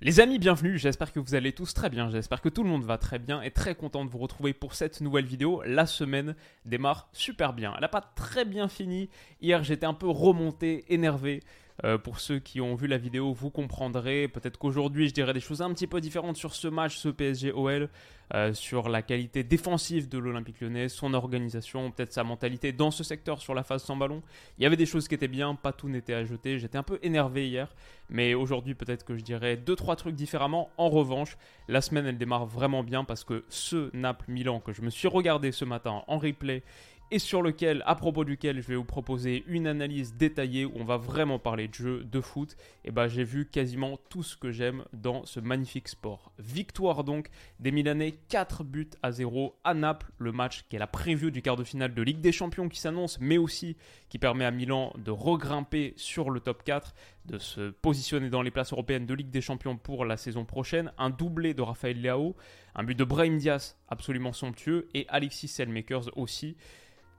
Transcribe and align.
Les 0.00 0.20
amis, 0.20 0.38
bienvenue, 0.38 0.78
j'espère 0.78 1.12
que 1.12 1.18
vous 1.18 1.34
allez 1.34 1.50
tous 1.50 1.74
très 1.74 1.90
bien, 1.90 2.08
j'espère 2.08 2.40
que 2.40 2.48
tout 2.48 2.62
le 2.62 2.68
monde 2.68 2.84
va 2.84 2.98
très 2.98 3.18
bien 3.18 3.42
et 3.42 3.50
très 3.50 3.74
content 3.74 4.04
de 4.04 4.10
vous 4.10 4.18
retrouver 4.18 4.52
pour 4.52 4.74
cette 4.74 5.00
nouvelle 5.00 5.24
vidéo. 5.24 5.60
La 5.66 5.86
semaine 5.86 6.36
démarre 6.64 7.08
super 7.12 7.52
bien. 7.52 7.72
Elle 7.74 7.80
n'a 7.80 7.88
pas 7.88 8.12
très 8.14 8.44
bien 8.44 8.68
fini. 8.68 9.10
Hier, 9.40 9.64
j'étais 9.64 9.86
un 9.86 9.94
peu 9.94 10.06
remonté, 10.06 10.84
énervé. 10.88 11.42
Euh, 11.84 11.96
pour 11.96 12.18
ceux 12.18 12.40
qui 12.40 12.60
ont 12.60 12.74
vu 12.74 12.88
la 12.88 12.98
vidéo, 12.98 13.32
vous 13.32 13.50
comprendrez. 13.50 14.26
Peut-être 14.26 14.58
qu'aujourd'hui, 14.58 15.08
je 15.08 15.14
dirais 15.14 15.32
des 15.32 15.40
choses 15.40 15.62
un 15.62 15.72
petit 15.72 15.86
peu 15.86 16.00
différentes 16.00 16.36
sur 16.36 16.54
ce 16.54 16.66
match, 16.66 16.96
ce 16.96 17.08
PSG-OL, 17.08 17.88
euh, 18.34 18.52
sur 18.52 18.88
la 18.88 19.00
qualité 19.00 19.44
défensive 19.44 20.08
de 20.08 20.18
l'Olympique 20.18 20.60
lyonnais, 20.60 20.88
son 20.88 21.14
organisation, 21.14 21.90
peut-être 21.92 22.12
sa 22.12 22.24
mentalité 22.24 22.72
dans 22.72 22.90
ce 22.90 23.04
secteur 23.04 23.40
sur 23.40 23.54
la 23.54 23.62
phase 23.62 23.84
sans 23.84 23.96
ballon. 23.96 24.22
Il 24.58 24.64
y 24.64 24.66
avait 24.66 24.76
des 24.76 24.86
choses 24.86 25.06
qui 25.06 25.14
étaient 25.14 25.28
bien, 25.28 25.54
pas 25.54 25.72
tout 25.72 25.88
n'était 25.88 26.14
à 26.14 26.24
jeter. 26.24 26.58
J'étais 26.58 26.78
un 26.78 26.82
peu 26.82 26.98
énervé 27.02 27.48
hier, 27.48 27.72
mais 28.10 28.34
aujourd'hui, 28.34 28.74
peut-être 28.74 29.04
que 29.04 29.16
je 29.16 29.22
dirais 29.22 29.56
deux, 29.56 29.76
trois 29.76 29.94
trucs 29.94 30.16
différemment. 30.16 30.70
En 30.78 30.88
revanche, 30.88 31.38
la 31.68 31.80
semaine, 31.80 32.06
elle 32.06 32.18
démarre 32.18 32.46
vraiment 32.46 32.82
bien 32.82 33.04
parce 33.04 33.22
que 33.22 33.44
ce 33.48 33.94
Naples-Milan 33.96 34.60
que 34.60 34.72
je 34.72 34.82
me 34.82 34.90
suis 34.90 35.08
regardé 35.08 35.52
ce 35.52 35.64
matin 35.64 36.02
en 36.08 36.18
replay 36.18 36.64
et 37.10 37.18
sur 37.18 37.42
lequel, 37.42 37.82
à 37.86 37.94
propos 37.94 38.24
duquel 38.24 38.60
je 38.60 38.68
vais 38.68 38.76
vous 38.76 38.84
proposer 38.84 39.44
une 39.46 39.66
analyse 39.66 40.14
détaillée 40.14 40.64
où 40.64 40.72
on 40.76 40.84
va 40.84 40.96
vraiment 40.96 41.38
parler 41.38 41.68
de 41.68 41.74
jeu, 41.74 42.04
de 42.04 42.20
foot, 42.20 42.56
et 42.84 42.90
ben 42.90 43.08
j'ai 43.08 43.24
vu 43.24 43.46
quasiment 43.46 43.98
tout 44.08 44.22
ce 44.22 44.36
que 44.36 44.52
j'aime 44.52 44.84
dans 44.92 45.24
ce 45.24 45.40
magnifique 45.40 45.88
sport. 45.88 46.32
Victoire 46.38 47.04
donc 47.04 47.28
des 47.60 47.70
Milanais, 47.70 48.14
4 48.28 48.64
buts 48.64 48.90
à 49.02 49.10
0 49.12 49.58
à 49.64 49.74
Naples, 49.74 50.10
le 50.18 50.32
match 50.32 50.64
qui 50.68 50.76
est 50.76 50.78
la 50.78 50.86
preview 50.86 51.30
du 51.30 51.42
quart 51.42 51.56
de 51.56 51.64
finale 51.64 51.94
de 51.94 52.02
Ligue 52.02 52.20
des 52.20 52.32
Champions 52.32 52.68
qui 52.68 52.80
s'annonce, 52.80 53.18
mais 53.20 53.38
aussi 53.38 53.76
qui 54.08 54.18
permet 54.18 54.44
à 54.44 54.50
Milan 54.50 54.92
de 54.98 55.10
regrimper 55.10 55.94
sur 55.96 56.30
le 56.30 56.40
top 56.40 56.62
4, 56.62 56.94
de 57.26 57.38
se 57.38 57.70
positionner 57.70 58.30
dans 58.30 58.42
les 58.42 58.50
places 58.50 58.72
européennes 58.72 59.06
de 59.06 59.14
Ligue 59.14 59.30
des 59.30 59.40
Champions 59.40 59.76
pour 59.76 60.04
la 60.04 60.16
saison 60.16 60.44
prochaine, 60.44 60.92
un 60.98 61.10
doublé 61.10 61.54
de 61.54 61.62
Raphaël 61.62 62.00
Leao, 62.00 62.36
un 62.74 62.84
but 62.84 62.98
de 62.98 63.04
Brahim 63.04 63.38
Diaz 63.38 63.76
absolument 63.88 64.32
somptueux, 64.32 64.88
et 64.94 65.06
Alexis 65.08 65.48
Selmakers 65.48 66.16
aussi. 66.16 66.56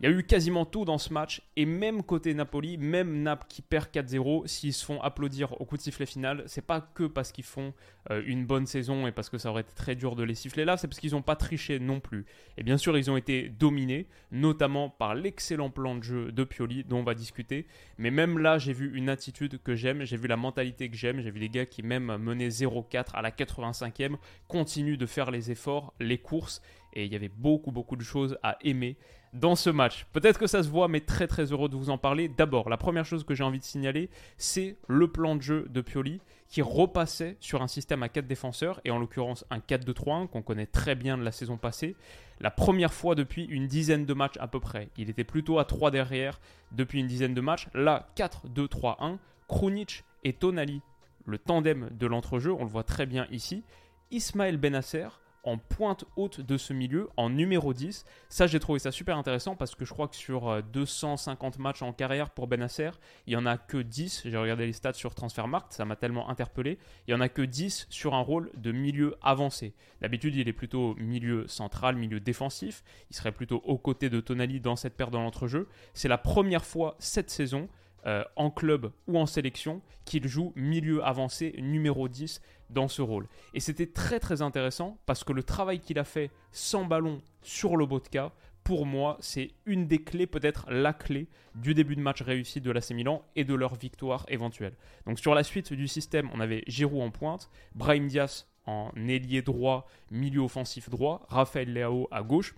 Il 0.01 0.09
y 0.09 0.13
a 0.13 0.15
eu 0.15 0.23
quasiment 0.23 0.63
tout 0.63 0.85
dans 0.85 0.97
ce 0.97 1.11
match, 1.11 1.41
et 1.57 1.65
même 1.65 2.03
côté 2.03 2.33
Napoli, 2.33 2.77
même 2.77 3.21
Naples 3.21 3.47
qui 3.49 3.61
perd 3.61 3.89
4-0, 3.93 4.47
s'ils 4.47 4.73
se 4.73 4.85
font 4.85 5.01
applaudir 5.01 5.59
au 5.59 5.65
coup 5.65 5.75
de 5.75 5.81
sifflet 5.81 6.05
final, 6.05 6.43
c'est 6.45 6.65
pas 6.65 6.79
que 6.79 7.03
parce 7.03 7.33
qu'ils 7.33 7.43
font 7.43 7.73
euh, 8.09 8.23
une 8.25 8.45
bonne 8.45 8.65
saison 8.65 9.07
et 9.07 9.11
parce 9.11 9.29
que 9.29 9.37
ça 9.37 9.49
aurait 9.49 9.63
été 9.63 9.73
très 9.73 9.95
dur 9.95 10.15
de 10.15 10.23
les 10.23 10.35
siffler 10.35 10.63
là, 10.63 10.77
c'est 10.77 10.87
parce 10.87 11.01
qu'ils 11.01 11.11
n'ont 11.11 11.21
pas 11.21 11.35
triché 11.35 11.79
non 11.79 11.99
plus. 11.99 12.25
Et 12.57 12.63
bien 12.63 12.77
sûr, 12.77 12.97
ils 12.97 13.11
ont 13.11 13.17
été 13.17 13.49
dominés, 13.49 14.07
notamment 14.31 14.89
par 14.89 15.15
l'excellent 15.15 15.69
plan 15.69 15.95
de 15.95 16.03
jeu 16.03 16.31
de 16.31 16.45
Pioli, 16.45 16.85
dont 16.85 16.99
on 16.99 17.03
va 17.03 17.13
discuter. 17.13 17.67
Mais 17.97 18.09
même 18.09 18.37
là, 18.37 18.57
j'ai 18.57 18.71
vu 18.71 18.95
une 18.95 19.09
attitude 19.09 19.61
que 19.61 19.75
j'aime, 19.75 20.05
j'ai 20.05 20.15
vu 20.15 20.29
la 20.29 20.37
mentalité 20.37 20.89
que 20.89 20.95
j'aime, 20.95 21.19
j'ai 21.19 21.29
vu 21.29 21.41
des 21.41 21.49
gars 21.49 21.65
qui, 21.65 21.83
même 21.83 22.15
menés 22.15 22.47
0-4 22.47 23.07
à 23.15 23.21
la 23.21 23.31
85e, 23.31 24.15
continuent 24.47 24.97
de 24.97 25.05
faire 25.05 25.29
les 25.29 25.51
efforts, 25.51 25.93
les 25.99 26.19
courses, 26.19 26.61
et 26.93 27.03
il 27.03 27.11
y 27.11 27.17
avait 27.17 27.29
beaucoup, 27.29 27.73
beaucoup 27.73 27.97
de 27.97 28.03
choses 28.03 28.37
à 28.43 28.57
aimer 28.61 28.97
dans 29.33 29.55
ce 29.55 29.69
match. 29.69 30.05
Peut-être 30.11 30.39
que 30.39 30.47
ça 30.47 30.63
se 30.63 30.69
voit, 30.69 30.87
mais 30.87 31.01
très 31.01 31.27
très 31.27 31.51
heureux 31.51 31.69
de 31.69 31.75
vous 31.75 31.89
en 31.89 31.97
parler. 31.97 32.27
D'abord, 32.27 32.69
la 32.69 32.77
première 32.77 33.05
chose 33.05 33.23
que 33.23 33.35
j'ai 33.35 33.43
envie 33.43 33.59
de 33.59 33.63
signaler, 33.63 34.09
c'est 34.37 34.75
le 34.87 35.07
plan 35.07 35.35
de 35.35 35.41
jeu 35.41 35.67
de 35.69 35.81
Pioli 35.81 36.21
qui 36.47 36.61
repassait 36.63 37.37
sur 37.39 37.61
un 37.61 37.67
système 37.67 38.01
à 38.01 38.09
4 38.09 38.25
défenseurs, 38.25 38.81
et 38.83 38.89
en 38.89 38.97
l'occurrence 38.97 39.45
un 39.51 39.59
4-2-3-1 39.59 40.27
qu'on 40.27 40.41
connaît 40.41 40.65
très 40.65 40.95
bien 40.95 41.15
de 41.17 41.23
la 41.23 41.31
saison 41.31 41.57
passée. 41.57 41.95
La 42.39 42.49
première 42.49 42.93
fois 42.93 43.13
depuis 43.13 43.45
une 43.45 43.67
dizaine 43.67 44.05
de 44.05 44.13
matchs 44.13 44.37
à 44.39 44.47
peu 44.47 44.59
près. 44.59 44.89
Il 44.97 45.09
était 45.09 45.23
plutôt 45.23 45.59
à 45.59 45.65
3 45.65 45.91
derrière 45.91 46.39
depuis 46.71 46.99
une 47.01 47.07
dizaine 47.07 47.35
de 47.35 47.41
matchs. 47.41 47.67
Là, 47.75 48.09
4-2-3-1, 48.15 49.17
Krunic 49.47 50.03
et 50.23 50.33
Tonali, 50.33 50.81
le 51.25 51.37
tandem 51.37 51.89
de 51.91 52.07
l'entrejeu, 52.07 52.51
on 52.53 52.63
le 52.63 52.69
voit 52.69 52.83
très 52.83 53.05
bien 53.05 53.27
ici. 53.29 53.63
Ismaël 54.09 54.57
Benasser, 54.57 55.07
en 55.43 55.57
pointe 55.57 56.05
haute 56.15 56.41
de 56.41 56.57
ce 56.57 56.73
milieu, 56.73 57.09
en 57.17 57.29
numéro 57.29 57.73
10. 57.73 58.05
Ça, 58.29 58.47
j'ai 58.47 58.59
trouvé 58.59 58.79
ça 58.79 58.91
super 58.91 59.17
intéressant 59.17 59.55
parce 59.55 59.75
que 59.75 59.85
je 59.85 59.93
crois 59.93 60.07
que 60.07 60.15
sur 60.15 60.61
250 60.63 61.55
euh, 61.55 61.61
matchs 61.61 61.81
en 61.81 61.93
carrière 61.93 62.29
pour 62.29 62.47
Benasser, 62.47 62.91
il 63.27 63.31
n'y 63.31 63.35
en 63.35 63.45
a 63.45 63.57
que 63.57 63.77
10. 63.77 64.23
J'ai 64.25 64.37
regardé 64.37 64.65
les 64.65 64.73
stats 64.73 64.93
sur 64.93 65.15
Transfermarkt, 65.15 65.73
ça 65.73 65.85
m'a 65.85 65.95
tellement 65.95 66.29
interpellé. 66.29 66.77
Il 67.07 67.13
n'y 67.13 67.17
en 67.19 67.21
a 67.21 67.29
que 67.29 67.41
10 67.41 67.87
sur 67.89 68.13
un 68.13 68.21
rôle 68.21 68.51
de 68.55 68.71
milieu 68.71 69.15
avancé. 69.21 69.73
D'habitude, 70.01 70.35
il 70.35 70.47
est 70.47 70.53
plutôt 70.53 70.95
milieu 70.95 71.47
central, 71.47 71.95
milieu 71.95 72.19
défensif. 72.19 72.83
Il 73.09 73.15
serait 73.15 73.31
plutôt 73.31 73.61
aux 73.65 73.77
côtés 73.77 74.09
de 74.09 74.19
Tonali 74.19 74.59
dans 74.59 74.75
cette 74.75 74.95
paire 74.95 75.11
dans 75.11 75.21
l'entrejeu. 75.21 75.67
C'est 75.93 76.07
la 76.07 76.17
première 76.17 76.65
fois 76.65 76.95
cette 76.99 77.29
saison 77.29 77.69
euh, 78.05 78.23
en 78.37 78.49
club 78.49 78.91
ou 79.07 79.19
en 79.19 79.25
sélection 79.25 79.81
qu'il 80.05 80.25
joue 80.25 80.53
milieu 80.55 81.03
avancé 81.05 81.53
numéro 81.59 82.07
10 82.07 82.41
dans 82.69 82.87
ce 82.87 83.01
rôle. 83.01 83.27
Et 83.53 83.59
c'était 83.59 83.87
très 83.87 84.19
très 84.19 84.41
intéressant 84.41 84.97
parce 85.05 85.23
que 85.23 85.33
le 85.33 85.43
travail 85.43 85.79
qu'il 85.79 85.99
a 85.99 86.03
fait 86.03 86.31
sans 86.51 86.85
ballon 86.85 87.21
sur 87.41 87.77
le 87.77 87.85
Botka, 87.85 88.31
pour 88.63 88.85
moi, 88.85 89.17
c'est 89.19 89.51
une 89.65 89.87
des 89.87 90.03
clés, 90.03 90.27
peut-être 90.27 90.69
la 90.69 90.93
clé 90.93 91.27
du 91.55 91.73
début 91.73 91.95
de 91.95 92.01
match 92.01 92.21
réussi 92.21 92.61
de 92.61 92.71
l'AC 92.71 92.91
Milan 92.91 93.23
et 93.35 93.43
de 93.43 93.53
leur 93.53 93.75
victoire 93.75 94.25
éventuelle. 94.27 94.75
Donc 95.05 95.19
sur 95.19 95.33
la 95.33 95.43
suite 95.43 95.73
du 95.73 95.87
système, 95.87 96.29
on 96.33 96.39
avait 96.39 96.63
Giroud 96.67 97.01
en 97.01 97.09
pointe, 97.09 97.49
Brahim 97.73 98.07
Diaz 98.07 98.47
en 98.65 98.91
ailier 98.95 99.41
droit, 99.41 99.87
milieu 100.11 100.41
offensif 100.41 100.89
droit, 100.89 101.25
Raphaël 101.29 101.73
Leao 101.73 102.07
à 102.11 102.21
gauche. 102.21 102.53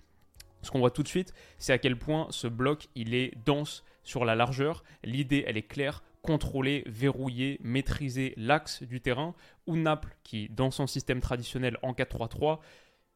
Ce 0.60 0.70
qu'on 0.70 0.80
voit 0.80 0.90
tout 0.90 1.02
de 1.02 1.08
suite, 1.08 1.32
c'est 1.58 1.72
à 1.72 1.78
quel 1.78 1.98
point 1.98 2.26
ce 2.30 2.46
bloc, 2.46 2.88
il 2.94 3.14
est 3.14 3.32
dense 3.46 3.84
sur 4.04 4.24
la 4.24 4.34
largeur. 4.34 4.84
L'idée, 5.02 5.44
elle 5.46 5.56
est 5.56 5.62
claire 5.62 6.02
contrôler, 6.22 6.84
verrouiller, 6.86 7.58
maîtriser 7.62 8.34
l'axe 8.36 8.82
du 8.82 9.00
terrain, 9.00 9.34
ou 9.66 9.76
Naples, 9.76 10.16
qui 10.22 10.48
dans 10.48 10.70
son 10.70 10.86
système 10.86 11.20
traditionnel 11.20 11.76
en 11.82 11.92
4-3-3, 11.92 12.60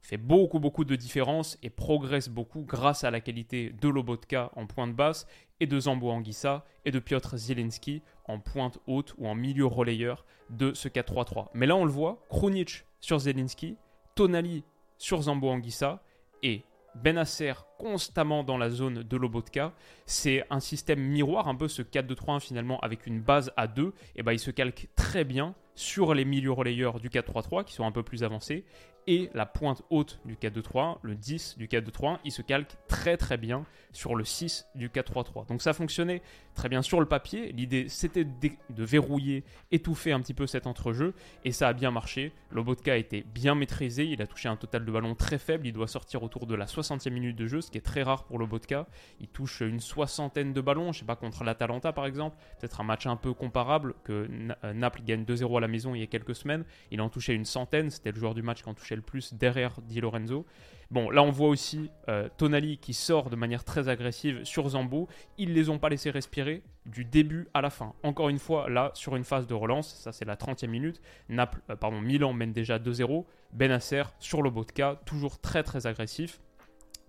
fait 0.06 0.16
beaucoup 0.16 0.60
beaucoup 0.60 0.84
de 0.84 0.94
différences 0.94 1.58
et 1.62 1.70
progresse 1.70 2.28
beaucoup 2.28 2.62
grâce 2.62 3.02
à 3.02 3.10
la 3.10 3.20
qualité 3.20 3.70
de 3.80 3.88
Lobotka 3.88 4.50
en 4.54 4.66
pointe 4.66 4.94
basse 4.94 5.26
et 5.58 5.66
de 5.66 5.80
Zambo 5.80 6.10
Anguissa 6.10 6.64
et 6.84 6.92
de 6.92 7.00
Piotr 7.00 7.36
Zielinski 7.36 8.02
en 8.26 8.38
pointe 8.38 8.78
haute 8.86 9.14
ou 9.18 9.26
en 9.26 9.34
milieu 9.34 9.66
relayeur 9.66 10.24
de 10.50 10.74
ce 10.74 10.88
4-3-3. 10.88 11.48
Mais 11.54 11.66
là 11.66 11.74
on 11.74 11.84
le 11.84 11.90
voit, 11.90 12.22
Krunic 12.30 12.84
sur 13.00 13.18
Zielinski, 13.18 13.76
Tonali 14.14 14.62
sur 14.98 15.22
Zambo 15.22 15.48
Anguissa 15.48 16.02
et 16.42 16.62
Benasser 16.94 17.54
constamment 17.78 18.44
dans 18.44 18.58
la 18.58 18.70
zone 18.70 19.02
de 19.02 19.16
Lobotka. 19.16 19.72
C'est 20.04 20.44
un 20.50 20.60
système 20.60 21.00
miroir, 21.00 21.48
un 21.48 21.54
peu 21.54 21.68
ce 21.68 21.82
4-2-3-1 21.82 22.40
finalement 22.40 22.78
avec 22.80 23.06
une 23.06 23.20
base 23.20 23.52
à 23.56 23.66
2. 23.66 23.92
Et 24.16 24.22
ben 24.22 24.32
il 24.32 24.38
se 24.38 24.50
calque 24.50 24.88
très 24.96 25.24
bien 25.24 25.54
sur 25.74 26.14
les 26.14 26.24
milieux 26.24 26.52
relayeurs 26.52 27.00
du 27.00 27.08
4-3-3 27.08 27.64
qui 27.64 27.74
sont 27.74 27.84
un 27.84 27.92
peu 27.92 28.02
plus 28.02 28.24
avancés 28.24 28.64
et 29.06 29.30
la 29.34 29.46
pointe 29.46 29.82
haute 29.90 30.20
du 30.24 30.34
4-2-3, 30.34 30.98
le 31.02 31.14
10 31.14 31.58
du 31.58 31.68
4-2-3, 31.68 32.18
il 32.24 32.32
se 32.32 32.42
calque 32.42 32.76
très 32.88 33.16
très 33.16 33.36
bien 33.36 33.64
sur 33.92 34.16
le 34.16 34.24
6 34.24 34.66
du 34.74 34.88
4-3-3. 34.88 35.46
Donc 35.46 35.62
ça 35.62 35.72
fonctionnait 35.72 36.22
très 36.54 36.68
bien 36.68 36.82
sur 36.82 37.00
le 37.00 37.06
papier. 37.06 37.52
L'idée 37.52 37.88
c'était 37.88 38.24
de 38.24 38.84
verrouiller, 38.84 39.44
étouffer 39.70 40.12
un 40.12 40.20
petit 40.20 40.34
peu 40.34 40.46
cet 40.46 40.66
entrejeu 40.66 41.14
et 41.44 41.52
ça 41.52 41.68
a 41.68 41.72
bien 41.72 41.90
marché. 41.90 42.32
Lobotka 42.50 42.94
a 42.94 42.96
été 42.96 43.22
bien 43.22 43.54
maîtrisé, 43.54 44.04
il 44.04 44.20
a 44.20 44.26
touché 44.26 44.48
un 44.48 44.56
total 44.56 44.84
de 44.84 44.90
ballon 44.90 45.14
très 45.14 45.38
faible, 45.38 45.66
il 45.66 45.72
doit 45.72 45.88
sortir 45.88 46.22
autour 46.22 46.46
de 46.46 46.54
la 46.54 46.66
60e 46.66 47.10
minute 47.10 47.36
de 47.36 47.46
jeu, 47.46 47.60
ce 47.66 47.70
qui 47.70 47.78
est 47.78 47.82
très 47.82 48.02
rare 48.02 48.24
pour 48.24 48.38
Lobotka. 48.38 48.86
Il 49.20 49.28
touche 49.28 49.60
une 49.60 49.80
soixantaine 49.80 50.52
de 50.52 50.60
ballons, 50.60 50.92
je 50.92 51.00
sais 51.00 51.04
pas 51.04 51.16
contre 51.16 51.44
l'Atalanta 51.44 51.92
par 51.92 52.06
exemple, 52.06 52.36
peut-être 52.58 52.80
un 52.80 52.84
match 52.84 53.06
un 53.06 53.16
peu 53.16 53.34
comparable 53.34 53.94
que 54.04 54.28
euh, 54.64 54.72
Naples 54.72 55.02
gagne 55.04 55.24
2-0 55.24 55.58
à 55.58 55.60
la 55.60 55.68
maison 55.68 55.94
il 55.94 56.00
y 56.00 56.04
a 56.04 56.06
quelques 56.06 56.34
semaines. 56.34 56.64
Il 56.90 57.00
en 57.00 57.08
touchait 57.08 57.34
une 57.34 57.44
centaine, 57.44 57.90
c'était 57.90 58.12
le 58.12 58.18
joueur 58.18 58.34
du 58.34 58.42
match 58.42 58.62
qui 58.62 58.68
en 58.68 58.74
touchait 58.74 58.96
le 58.96 59.02
plus 59.02 59.34
derrière 59.34 59.80
Di 59.82 60.00
Lorenzo. 60.00 60.46
Bon, 60.90 61.10
là 61.10 61.22
on 61.22 61.30
voit 61.30 61.48
aussi 61.48 61.90
euh, 62.08 62.28
Tonali 62.36 62.78
qui 62.78 62.94
sort 62.94 63.28
de 63.28 63.36
manière 63.36 63.64
très 63.64 63.88
agressive 63.88 64.44
sur 64.44 64.68
Zambo. 64.68 65.08
Ils 65.36 65.52
les 65.52 65.68
ont 65.68 65.78
pas 65.78 65.88
laissés 65.88 66.10
respirer 66.10 66.62
du 66.86 67.04
début 67.04 67.48
à 67.54 67.60
la 67.60 67.70
fin. 67.70 67.94
Encore 68.04 68.28
une 68.28 68.38
fois, 68.38 68.70
là 68.70 68.92
sur 68.94 69.16
une 69.16 69.24
phase 69.24 69.48
de 69.48 69.54
relance, 69.54 69.92
ça 69.96 70.12
c'est 70.12 70.24
la 70.24 70.36
30e 70.36 70.68
minute. 70.68 71.00
Naples, 71.28 71.60
euh, 71.70 71.76
pardon, 71.76 72.00
Milan 72.00 72.32
mène 72.32 72.52
déjà 72.52 72.78
2-0. 72.78 73.24
Benasser 73.52 74.02
sur 74.20 74.42
le 74.42 74.50
Botka, 74.50 75.00
toujours 75.06 75.40
très 75.40 75.62
très 75.62 75.86
agressif. 75.86 76.40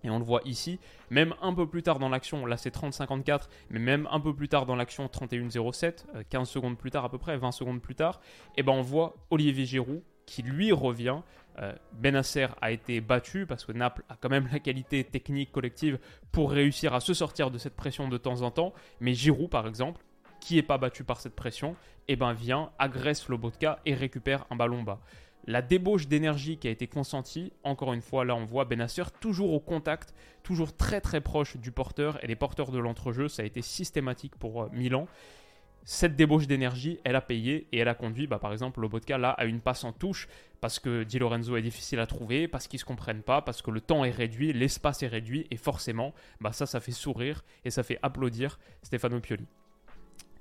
Et 0.04 0.10
on 0.10 0.18
le 0.18 0.24
voit 0.24 0.42
ici, 0.44 0.78
même 1.10 1.34
un 1.42 1.52
peu 1.52 1.66
plus 1.66 1.82
tard 1.82 1.98
dans 1.98 2.08
l'action, 2.08 2.46
là 2.46 2.56
c'est 2.56 2.74
30-54, 2.74 3.48
mais 3.70 3.80
même 3.80 4.08
un 4.10 4.20
peu 4.20 4.34
plus 4.34 4.48
tard 4.48 4.64
dans 4.64 4.76
l'action, 4.76 5.06
31-07, 5.06 6.04
15 6.28 6.42
euh, 6.42 6.44
secondes 6.44 6.78
plus 6.78 6.90
tard 6.90 7.04
à 7.04 7.10
peu 7.10 7.18
près, 7.18 7.36
20 7.36 7.50
secondes 7.50 7.80
plus 7.80 7.96
tard, 7.96 8.20
et 8.56 8.60
eh 8.60 8.62
ben 8.62 8.72
on 8.72 8.82
voit 8.82 9.16
Olivier 9.30 9.66
Giroud 9.66 10.02
qui 10.28 10.42
lui 10.42 10.72
revient. 10.72 11.20
Euh, 11.58 11.74
Benasser 11.92 12.46
a 12.60 12.70
été 12.70 13.00
battu 13.00 13.46
parce 13.46 13.64
que 13.64 13.72
Naples 13.72 14.04
a 14.08 14.16
quand 14.20 14.28
même 14.28 14.48
la 14.52 14.60
qualité 14.60 15.02
technique 15.02 15.50
collective 15.50 15.98
pour 16.30 16.52
réussir 16.52 16.94
à 16.94 17.00
se 17.00 17.14
sortir 17.14 17.50
de 17.50 17.58
cette 17.58 17.74
pression 17.74 18.08
de 18.08 18.18
temps 18.18 18.42
en 18.42 18.50
temps. 18.50 18.74
Mais 19.00 19.14
Giroud, 19.14 19.50
par 19.50 19.66
exemple, 19.66 20.04
qui 20.40 20.56
n'est 20.56 20.62
pas 20.62 20.78
battu 20.78 21.02
par 21.02 21.20
cette 21.20 21.34
pression, 21.34 21.72
et 22.06 22.12
eh 22.12 22.16
ben 22.16 22.32
vient, 22.32 22.70
agresse 22.78 23.28
Lobotka 23.28 23.80
et 23.84 23.94
récupère 23.94 24.46
un 24.50 24.56
ballon 24.56 24.82
bas. 24.82 25.00
La 25.48 25.62
débauche 25.62 26.08
d'énergie 26.08 26.58
qui 26.58 26.68
a 26.68 26.70
été 26.70 26.86
consentie, 26.86 27.54
encore 27.62 27.94
une 27.94 28.02
fois, 28.02 28.26
là 28.26 28.36
on 28.36 28.44
voit 28.44 28.66
Benasser 28.66 29.04
toujours 29.18 29.54
au 29.54 29.60
contact, 29.60 30.12
toujours 30.42 30.76
très 30.76 31.00
très 31.00 31.22
proche 31.22 31.56
du 31.56 31.72
porteur 31.72 32.22
et 32.22 32.26
les 32.26 32.36
porteurs 32.36 32.70
de 32.70 32.78
l'entrejeu, 32.78 33.28
ça 33.28 33.40
a 33.40 33.46
été 33.46 33.62
systématique 33.62 34.36
pour 34.36 34.64
euh, 34.64 34.68
Milan. 34.74 35.08
Cette 35.84 36.16
débauche 36.16 36.48
d'énergie, 36.48 37.00
elle 37.02 37.16
a 37.16 37.22
payé 37.22 37.66
et 37.72 37.78
elle 37.78 37.88
a 37.88 37.94
conduit, 37.94 38.26
bah, 38.26 38.38
par 38.38 38.52
exemple, 38.52 38.82
Lobotka 38.82 39.16
là 39.16 39.30
à 39.30 39.46
une 39.46 39.60
passe 39.60 39.84
en 39.84 39.92
touche 39.94 40.28
parce 40.60 40.78
que 40.78 41.02
Di 41.02 41.18
Lorenzo 41.18 41.56
est 41.56 41.62
difficile 41.62 42.00
à 42.00 42.06
trouver, 42.06 42.46
parce 42.46 42.68
qu'ils 42.68 42.76
ne 42.76 42.80
se 42.80 42.84
comprennent 42.84 43.22
pas, 43.22 43.40
parce 43.40 43.62
que 43.62 43.70
le 43.70 43.80
temps 43.80 44.04
est 44.04 44.10
réduit, 44.10 44.52
l'espace 44.52 45.02
est 45.02 45.08
réduit 45.08 45.46
et 45.50 45.56
forcément, 45.56 46.12
bah, 46.42 46.52
ça, 46.52 46.66
ça 46.66 46.78
fait 46.78 46.92
sourire 46.92 47.42
et 47.64 47.70
ça 47.70 47.82
fait 47.82 47.98
applaudir 48.02 48.58
Stefano 48.82 49.18
Pioli. 49.18 49.46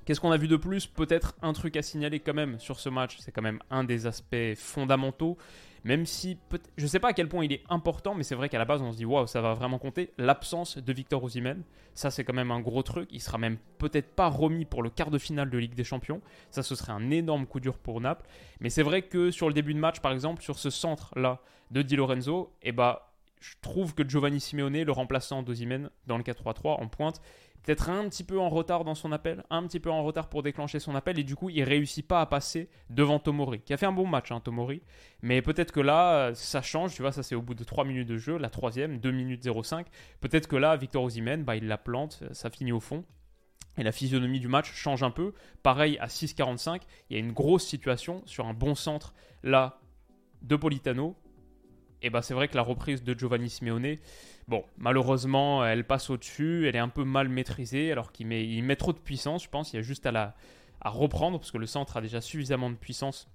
Qu'est-ce 0.08 0.22
qu'on 0.22 0.32
a 0.32 0.38
vu 0.38 0.48
de 0.48 0.56
plus? 0.56 0.88
Peut-être 0.88 1.36
un 1.42 1.52
truc 1.52 1.76
à 1.76 1.82
signaler 1.82 2.22
quand 2.22 2.34
même 2.34 2.62
sur 2.62 2.80
ce 2.80 2.88
match, 2.88 3.18
c'est 3.20 3.34
quand 3.34 3.42
même 3.42 3.60
un 3.70 3.84
des 3.84 4.08
aspects 4.08 4.56
fondamentaux, 4.56 5.38
même 5.84 6.06
si 6.06 6.38
je 6.78 6.84
ne 6.84 6.88
sais 6.88 7.00
pas 7.00 7.10
à 7.10 7.14
quel 7.14 7.28
point 7.28 7.44
il 7.44 7.52
est 7.52 7.62
important, 7.68 8.16
mais 8.16 8.24
c'est 8.24 8.34
vrai 8.34 8.48
qu'à 8.48 8.58
la 8.58 8.64
base 8.64 8.82
on 8.82 8.94
se 8.94 8.98
dit 8.98 9.04
waouh 9.04 9.28
ça 9.28 9.42
va 9.42 9.54
vraiment 9.54 9.80
compter. 9.80 10.14
L'absence 10.18 10.78
de 10.78 10.94
Victor 10.94 11.22
Osimhen, 11.22 11.62
ça 11.94 12.10
c'est 12.10 12.24
quand 12.24 12.32
même 12.32 12.52
un 12.52 12.62
gros 12.62 12.84
truc. 12.84 13.10
Il 13.12 13.22
sera 13.22 13.38
même 13.38 13.58
peut-être 13.80 14.08
pas 14.16 14.30
remis 14.30 14.64
pour 14.64 14.82
le 14.82 14.90
quart 14.90 15.12
de 15.12 15.18
finale 15.18 15.50
de 15.50 15.58
Ligue 15.58 15.76
des 15.76 15.84
Champions. 15.84 16.22
Ça 16.52 16.64
ce 16.64 16.74
serait 16.74 16.94
un 16.94 17.12
énorme 17.12 17.46
coup 17.46 17.60
dur 17.60 17.78
pour 17.78 18.00
Naples. 18.00 18.26
Mais 18.62 18.70
c'est 18.70 18.84
vrai 18.84 19.02
que 19.02 19.30
sur 19.30 19.50
le 19.50 19.54
début 19.54 19.74
de 19.74 19.80
match 19.80 20.00
par 20.00 20.14
exemple, 20.14 20.42
sur 20.42 20.58
ce 20.58 20.70
centre 20.70 21.12
là 21.20 21.42
de 21.72 21.82
Di 21.82 21.98
Lorenzo, 21.98 22.54
eh 22.62 22.72
bah 22.72 23.12
je 23.40 23.54
trouve 23.62 23.94
que 23.94 24.08
Giovanni 24.08 24.40
Simeone, 24.40 24.84
le 24.84 24.92
remplaçant 24.92 25.44
d'Osimhen 25.44 25.90
dans 26.08 26.18
le 26.18 26.24
4-3-3 26.24 26.82
en 26.82 26.88
pointe, 26.88 27.22
peut-être 27.68 27.90
un 27.90 28.08
petit 28.08 28.24
peu 28.24 28.40
en 28.40 28.48
retard 28.48 28.86
dans 28.86 28.96
son 28.96 29.12
appel, 29.12 29.44
un 29.50 29.68
petit 29.68 29.82
peu 29.82 29.92
en 29.92 30.02
retard 30.02 30.30
pour 30.30 30.42
déclencher 30.42 30.80
son 30.80 30.96
appel, 30.96 31.20
et 31.20 31.26
du 31.26 31.36
coup, 31.36 31.50
il 31.50 31.64
réussit 31.64 32.08
pas 32.08 32.22
à 32.22 32.26
passer 32.26 32.70
devant 32.90 33.20
Tomori, 33.20 33.60
qui 33.60 33.74
a 33.74 33.78
fait 33.78 33.86
un 33.86 33.92
bon 33.92 34.08
match, 34.08 34.32
hein, 34.32 34.40
Tomori. 34.40 34.82
Mais 35.22 35.42
peut-être 35.42 35.74
que 35.74 35.82
là, 35.82 36.34
ça 36.34 36.62
change, 36.62 36.94
tu 36.94 37.02
vois, 37.02 37.12
ça 37.12 37.24
c'est 37.24 37.36
au 37.36 37.42
bout 37.42 37.56
de 37.56 37.66
3 37.66 37.84
minutes 37.84 38.08
de 38.08 38.18
jeu, 38.18 38.38
la 38.38 38.50
troisième, 38.50 39.00
2 39.00 39.12
minutes 39.12 39.46
05. 39.64 39.86
Peut-être 40.22 40.48
que 40.48 40.56
là, 40.56 40.78
Victor 40.78 41.04
Osimhen, 41.04 41.44
bah, 41.44 41.58
il 41.58 41.68
la 41.68 41.78
plante, 41.78 42.24
ça 42.32 42.50
finit 42.50 42.72
au 42.72 42.80
fond. 42.80 43.04
Et 43.78 43.84
la 43.84 43.92
physionomie 43.92 44.40
du 44.40 44.48
match 44.48 44.72
change 44.72 45.04
un 45.04 45.12
peu. 45.12 45.34
Pareil, 45.62 45.98
à 46.00 46.08
6,45, 46.08 46.84
il 47.10 47.18
y 47.18 47.20
a 47.20 47.20
une 47.20 47.34
grosse 47.34 47.66
situation 47.66 48.22
sur 48.26 48.46
un 48.46 48.54
bon 48.54 48.76
centre, 48.76 49.14
là, 49.44 49.82
de 50.42 50.56
Politano. 50.56 51.18
Et 52.02 52.10
bah, 52.10 52.22
c'est 52.22 52.34
vrai 52.34 52.48
que 52.48 52.56
la 52.56 52.62
reprise 52.62 53.04
de 53.04 53.18
Giovanni 53.18 53.50
Simeone, 53.50 53.98
Bon, 54.48 54.64
malheureusement, 54.78 55.66
elle 55.66 55.84
passe 55.86 56.10
au-dessus, 56.10 56.68
elle 56.68 56.76
est 56.78 56.80
un 56.80 56.88
peu 56.88 57.04
mal 57.04 57.28
maîtrisée, 57.28 57.92
alors 57.92 58.14
qu'il 58.14 58.28
met, 58.28 58.48
il 58.48 58.64
met 58.64 58.78
trop 58.78 58.94
de 58.94 58.98
puissance, 58.98 59.44
je 59.44 59.50
pense. 59.50 59.74
Il 59.74 59.76
y 59.76 59.80
a 59.80 59.82
juste 59.82 60.06
à 60.06 60.12
la 60.12 60.36
à 60.80 60.90
reprendre, 60.90 61.38
parce 61.40 61.52
que 61.52 61.58
le 61.58 61.66
centre 61.66 61.98
a 61.98 62.02
déjà 62.02 62.22
suffisamment 62.22 62.70
de 62.70 62.76
puissance 62.76 63.28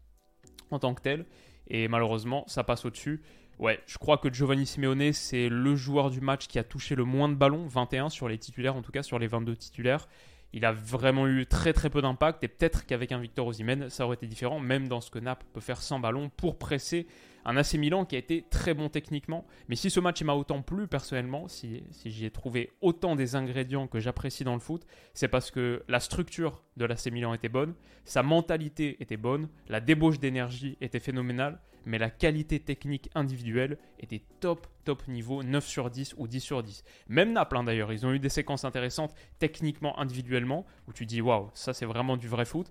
en 0.71 0.79
tant 0.79 0.95
que 0.95 1.03
tel. 1.03 1.27
Et 1.69 1.87
malheureusement, 1.89 2.45
ça 2.47 2.65
passe 2.65 2.87
au-dessus. 2.87 3.21
Ouais, 3.59 3.81
je 3.87 3.99
crois 3.99 4.17
que 4.17 4.33
Giovanni 4.33 4.65
Simeone, 4.65 5.13
c'est 5.13 5.49
le 5.51 5.77
joueur 5.77 6.09
du 6.11 6.21
match 6.21 6.47
qui 6.47 6.59
a 6.59 6.65
touché 6.65 6.95
le 6.95 7.05
moins 7.05 7.29
de 7.29 7.35
ballons, 7.35 7.67
21 7.67 8.09
sur 8.09 8.29
les 8.29 8.39
titulaires, 8.39 8.77
en 8.77 8.83
tout 8.83 8.93
cas 8.93 9.03
sur 9.03 9.19
les 9.19 9.27
22 9.27 9.57
titulaires. 9.57 10.09
Il 10.55 10.65
a 10.65 10.73
vraiment 10.73 11.27
eu 11.27 11.47
très 11.47 11.75
très 11.75 11.91
peu 11.91 12.01
d'impact, 12.01 12.43
et 12.43 12.49
peut-être 12.49 12.87
qu'avec 12.87 13.13
un 13.13 13.19
Victor 13.19 13.47
Osimhen, 13.47 13.91
ça 13.91 14.07
aurait 14.07 14.15
été 14.15 14.27
différent, 14.27 14.61
même 14.61 14.89
dans 14.89 15.01
ce 15.01 15.11
que 15.11 15.19
Naples 15.19 15.47
peut 15.53 15.61
faire 15.61 15.83
sans 15.83 15.99
ballon 15.99 16.31
pour 16.37 16.59
presser 16.59 17.07
un 17.45 17.57
AC 17.57 17.75
Milan 17.75 18.05
qui 18.05 18.17
a 18.17 18.19
été 18.19 18.45
très 18.51 18.75
bon 18.75 18.89
techniquement. 18.89 19.47
Mais 19.69 19.77
si 19.77 19.91
ce 19.91 20.01
match 20.01 20.23
m'a 20.23 20.35
autant 20.35 20.63
plu 20.63 20.87
personnellement, 20.87 21.49
si, 21.49 21.83
j'y 22.05 22.25
ai 22.25 22.31
trouvé 22.31 22.73
autant 22.81 23.17
des 23.17 23.37
ingrédients 23.37 23.87
que 23.87 24.01
j'apprécie 24.01 24.45
dans 24.45 24.55
le 24.55 24.61
foot, 24.61 24.87
c'est 25.15 25.29
parce 25.29 25.51
que 25.51 25.83
la 25.89 26.01
structure 26.01 26.63
de 26.77 26.85
l'AC 26.85 27.07
Milan 27.07 27.35
était 27.35 27.49
bonne, 27.49 27.75
sa 28.05 28.23
mentalité 28.23 28.97
était 29.01 29.17
bonne, 29.17 29.49
la 29.69 29.81
débauche 29.81 30.19
d'énergie 30.19 30.77
était 30.81 31.01
phénoménale, 31.01 31.61
mais 31.85 31.99
la 31.99 32.11
qualité 32.11 32.61
technique 32.61 33.11
individuelle 33.15 33.77
était 33.99 34.23
top, 34.41 34.67
top 34.85 35.07
niveau, 35.09 35.43
9 35.43 35.67
sur 35.67 35.91
10 35.91 36.15
ou 36.17 36.29
10 36.29 36.41
sur 36.41 36.63
10. 36.63 36.85
Même 37.09 37.33
Naples 37.33 37.57
hein, 37.57 37.65
d'ailleurs, 37.65 37.93
ils 37.93 38.07
ont 38.07 38.13
eu 38.13 38.19
des 38.19 38.29
séquences 38.29 38.65
intéressantes 38.65 39.15
techniquement, 39.39 39.99
individuellement, 39.99 40.65
où 40.87 40.93
tu 40.93 41.07
dis 41.07 41.21
waouh, 41.21 41.51
ça 41.55 41.75
c'est 41.75 41.87
vraiment 41.87 42.17
du 42.17 42.29
vrai 42.29 42.45
foot. 42.45 42.71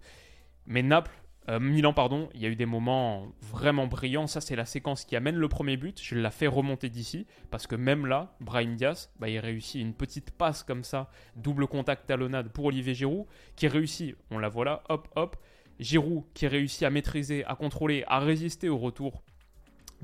Mais 0.66 0.84
Naples 0.84 1.12
euh, 1.50 1.60
Milan, 1.60 1.92
pardon, 1.92 2.30
il 2.36 2.42
y 2.42 2.46
a 2.46 2.50
eu 2.50 2.56
des 2.56 2.68
moments 2.68 3.28
vraiment 3.42 3.88
brillants. 3.88 4.28
Ça, 4.28 4.42
c'est 4.42 4.56
la 4.56 4.66
séquence 4.66 5.06
qui 5.06 5.16
amène 5.16 5.36
le 5.36 5.48
premier 5.48 5.76
but. 5.76 6.00
Je 6.02 6.16
l'ai 6.16 6.30
fait 6.30 6.48
remonter 6.48 6.90
d'ici 6.90 7.26
parce 7.50 7.66
que 7.66 7.76
même 7.76 8.06
là, 8.06 8.36
Brahim 8.40 8.76
Diaz, 8.76 9.10
bah, 9.20 9.28
il 9.28 9.40
réussit 9.40 9.82
une 9.82 9.94
petite 9.94 10.32
passe 10.32 10.64
comme 10.64 10.84
ça, 10.84 11.10
double 11.36 11.68
contact 11.68 12.06
talonnade 12.08 12.50
pour 12.50 12.66
Olivier 12.66 12.94
Giroud, 12.94 13.26
qui 13.56 13.68
réussit, 13.68 14.16
on 14.30 14.38
la 14.38 14.50
voit 14.50 14.66
là, 14.66 14.84
hop, 14.90 15.08
hop. 15.16 15.36
Giroud 15.80 16.26
qui 16.36 16.46
réussit 16.46 16.84
à 16.84 16.92
maîtriser, 16.92 17.44
à 17.46 17.56
contrôler, 17.56 18.04
à 18.08 18.20
résister 18.20 18.70
au 18.70 18.78
retour. 18.78 19.24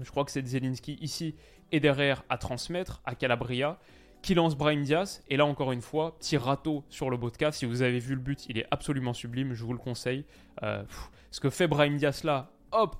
Je 0.01 0.09
crois 0.09 0.25
que 0.25 0.31
c'est 0.31 0.45
Zelinski 0.45 0.97
ici 1.01 1.35
et 1.71 1.79
derrière 1.79 2.23
à 2.29 2.37
transmettre 2.37 3.01
à 3.05 3.13
Calabria 3.13 3.77
qui 4.21 4.33
lance 4.33 4.55
Brahim 4.55 4.83
Diaz. 4.83 5.23
Et 5.29 5.37
là, 5.37 5.45
encore 5.45 5.71
une 5.71 5.81
fois, 5.81 6.17
petit 6.17 6.37
râteau 6.37 6.83
sur 6.89 7.09
le 7.09 7.17
Botka. 7.17 7.51
Si 7.51 7.65
vous 7.65 7.81
avez 7.81 7.99
vu 7.99 8.15
le 8.15 8.21
but, 8.21 8.45
il 8.49 8.57
est 8.57 8.65
absolument 8.71 9.13
sublime, 9.13 9.53
je 9.53 9.63
vous 9.63 9.73
le 9.73 9.79
conseille. 9.79 10.25
Euh, 10.63 10.83
ce 11.31 11.39
que 11.39 11.49
fait 11.49 11.67
Brahim 11.67 11.97
Diaz 11.97 12.23
là, 12.23 12.51
hop, 12.71 12.95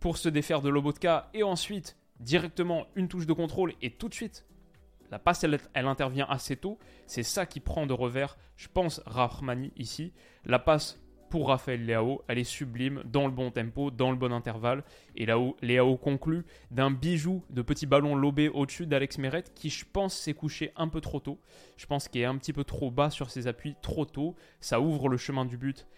pour 0.00 0.18
se 0.18 0.28
défaire 0.28 0.60
de 0.60 0.68
Lobotka, 0.68 1.30
et 1.32 1.42
ensuite, 1.42 1.96
directement, 2.20 2.86
une 2.94 3.08
touche 3.08 3.26
de 3.26 3.32
contrôle, 3.32 3.72
et 3.80 3.90
tout 3.90 4.08
de 4.08 4.14
suite, 4.14 4.44
la 5.10 5.18
passe, 5.18 5.44
elle, 5.44 5.58
elle 5.74 5.86
intervient 5.86 6.26
assez 6.28 6.56
tôt. 6.56 6.78
C'est 7.06 7.22
ça 7.22 7.46
qui 7.46 7.60
prend 7.60 7.86
de 7.86 7.92
revers, 7.92 8.36
je 8.56 8.68
pense, 8.68 9.00
Rahmani 9.06 9.72
ici. 9.76 10.12
La 10.44 10.58
passe 10.58 11.00
pour 11.34 11.48
Raphaël 11.48 11.84
Leao. 11.84 12.22
Elle 12.28 12.38
est 12.38 12.44
sublime, 12.44 13.02
dans 13.06 13.26
le 13.26 13.32
bon 13.32 13.50
tempo, 13.50 13.90
dans 13.90 14.12
le 14.12 14.16
bon 14.16 14.32
intervalle. 14.32 14.84
Et 15.16 15.26
là 15.26 15.36
où 15.36 15.56
Leao 15.62 15.96
conclut 15.96 16.44
d'un 16.70 16.92
bijou 16.92 17.42
de 17.50 17.60
petit 17.60 17.86
ballon 17.86 18.14
lobé 18.14 18.48
au-dessus 18.48 18.86
d'Alex 18.86 19.18
Meret, 19.18 19.42
qui 19.52 19.68
je 19.68 19.84
pense 19.84 20.16
s'est 20.16 20.34
couché 20.34 20.70
un 20.76 20.86
peu 20.86 21.00
trop 21.00 21.18
tôt. 21.18 21.40
Je 21.76 21.86
pense 21.86 22.06
qu'il 22.06 22.20
est 22.20 22.24
un 22.24 22.38
petit 22.38 22.52
peu 22.52 22.62
trop 22.62 22.92
bas 22.92 23.10
sur 23.10 23.30
ses 23.30 23.48
appuis, 23.48 23.74
trop 23.82 24.04
tôt. 24.04 24.36
Ça 24.60 24.80
ouvre 24.80 25.08
le 25.08 25.16
chemin 25.16 25.44
du 25.44 25.56
but 25.56 25.88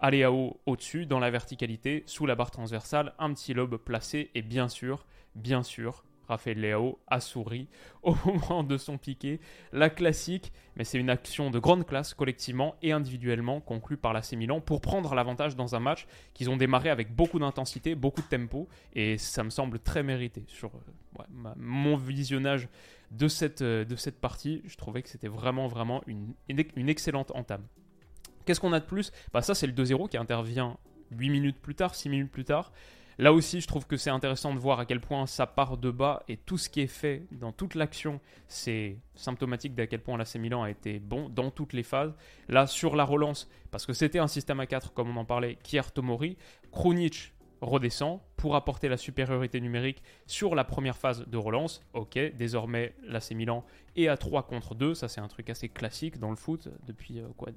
à 0.00 0.10
Leao 0.10 0.56
au-dessus, 0.64 1.04
dans 1.04 1.18
la 1.18 1.28
verticalité, 1.28 2.02
sous 2.06 2.24
la 2.24 2.34
barre 2.34 2.50
transversale, 2.50 3.12
un 3.18 3.34
petit 3.34 3.52
lobe 3.52 3.76
placé. 3.76 4.30
Et 4.34 4.40
bien 4.40 4.70
sûr, 4.70 5.04
bien 5.34 5.62
sûr, 5.62 6.06
Raphaël 6.28 6.60
Léo 6.60 6.98
a 7.06 7.20
souri 7.20 7.68
au 8.02 8.14
moment 8.24 8.62
de 8.62 8.76
son 8.76 8.98
piqué. 8.98 9.40
La 9.72 9.90
classique, 9.90 10.52
mais 10.76 10.84
c'est 10.84 10.98
une 10.98 11.10
action 11.10 11.50
de 11.50 11.58
grande 11.58 11.86
classe 11.86 12.14
collectivement 12.14 12.76
et 12.82 12.92
individuellement 12.92 13.60
conclue 13.60 13.96
par 13.96 14.12
l'AC 14.12 14.32
Milan 14.32 14.60
pour 14.60 14.80
prendre 14.80 15.14
l'avantage 15.14 15.56
dans 15.56 15.74
un 15.74 15.80
match 15.80 16.06
qu'ils 16.34 16.50
ont 16.50 16.56
démarré 16.56 16.90
avec 16.90 17.14
beaucoup 17.14 17.38
d'intensité, 17.38 17.94
beaucoup 17.94 18.22
de 18.22 18.26
tempo 18.26 18.68
et 18.94 19.18
ça 19.18 19.44
me 19.44 19.50
semble 19.50 19.78
très 19.78 20.02
mérité. 20.02 20.44
Sur 20.48 20.70
euh, 20.74 21.52
mon 21.56 21.96
visionnage 21.96 22.68
de 23.10 23.28
cette, 23.28 23.62
euh, 23.62 23.84
de 23.84 23.96
cette 23.96 24.20
partie, 24.20 24.62
je 24.66 24.76
trouvais 24.76 25.02
que 25.02 25.08
c'était 25.08 25.28
vraiment, 25.28 25.68
vraiment 25.68 26.02
une, 26.06 26.34
une 26.48 26.88
excellente 26.88 27.30
entame. 27.34 27.62
Qu'est-ce 28.46 28.60
qu'on 28.60 28.72
a 28.72 28.80
de 28.80 28.84
plus? 28.84 29.12
Bah 29.32 29.42
Ça, 29.42 29.54
c'est 29.54 29.66
le 29.66 29.72
2-0 29.72 30.08
qui 30.08 30.16
intervient 30.16 30.78
8 31.10 31.30
minutes 31.30 31.58
plus 31.60 31.74
tard, 31.74 31.94
6 31.94 32.08
minutes 32.08 32.30
plus 32.30 32.44
tard. 32.44 32.72
Là 33.18 33.32
aussi, 33.32 33.62
je 33.62 33.66
trouve 33.66 33.86
que 33.86 33.96
c'est 33.96 34.10
intéressant 34.10 34.52
de 34.52 34.58
voir 34.58 34.78
à 34.78 34.84
quel 34.84 35.00
point 35.00 35.26
ça 35.26 35.46
part 35.46 35.78
de 35.78 35.90
bas 35.90 36.22
et 36.28 36.36
tout 36.36 36.58
ce 36.58 36.68
qui 36.68 36.82
est 36.82 36.86
fait 36.86 37.26
dans 37.32 37.50
toute 37.50 37.74
l'action, 37.74 38.20
c'est 38.46 38.98
symptomatique 39.14 39.74
d'à 39.74 39.86
quel 39.86 40.00
point 40.00 40.18
l'AC 40.18 40.34
Milan 40.36 40.62
a 40.62 40.70
été 40.70 40.98
bon 40.98 41.30
dans 41.30 41.50
toutes 41.50 41.72
les 41.72 41.82
phases. 41.82 42.14
Là, 42.48 42.66
sur 42.66 42.94
la 42.94 43.04
relance, 43.04 43.48
parce 43.70 43.86
que 43.86 43.94
c'était 43.94 44.18
un 44.18 44.28
système 44.28 44.60
à 44.60 44.66
4 44.66 44.92
comme 44.92 45.08
on 45.08 45.20
en 45.20 45.24
parlait, 45.24 45.56
Kier 45.62 45.80
Tomori, 45.94 46.36
Krunic 46.72 47.32
redescend 47.60 48.20
pour 48.36 48.54
apporter 48.54 48.88
la 48.88 48.96
supériorité 48.96 49.60
numérique 49.60 50.02
sur 50.26 50.54
la 50.54 50.64
première 50.64 50.96
phase 50.96 51.26
de 51.26 51.36
relance. 51.36 51.82
Ok, 51.94 52.18
désormais 52.36 52.94
l'AC 53.02 53.30
Milan 53.32 53.64
est 53.96 54.08
à 54.08 54.16
3 54.16 54.42
contre 54.42 54.74
2, 54.74 54.94
ça 54.94 55.08
c'est 55.08 55.20
un 55.20 55.28
truc 55.28 55.48
assez 55.48 55.68
classique 55.68 56.18
dans 56.18 56.30
le 56.30 56.36
foot 56.36 56.68
depuis 56.86 57.18
euh, 57.18 57.28
quoi, 57.36 57.50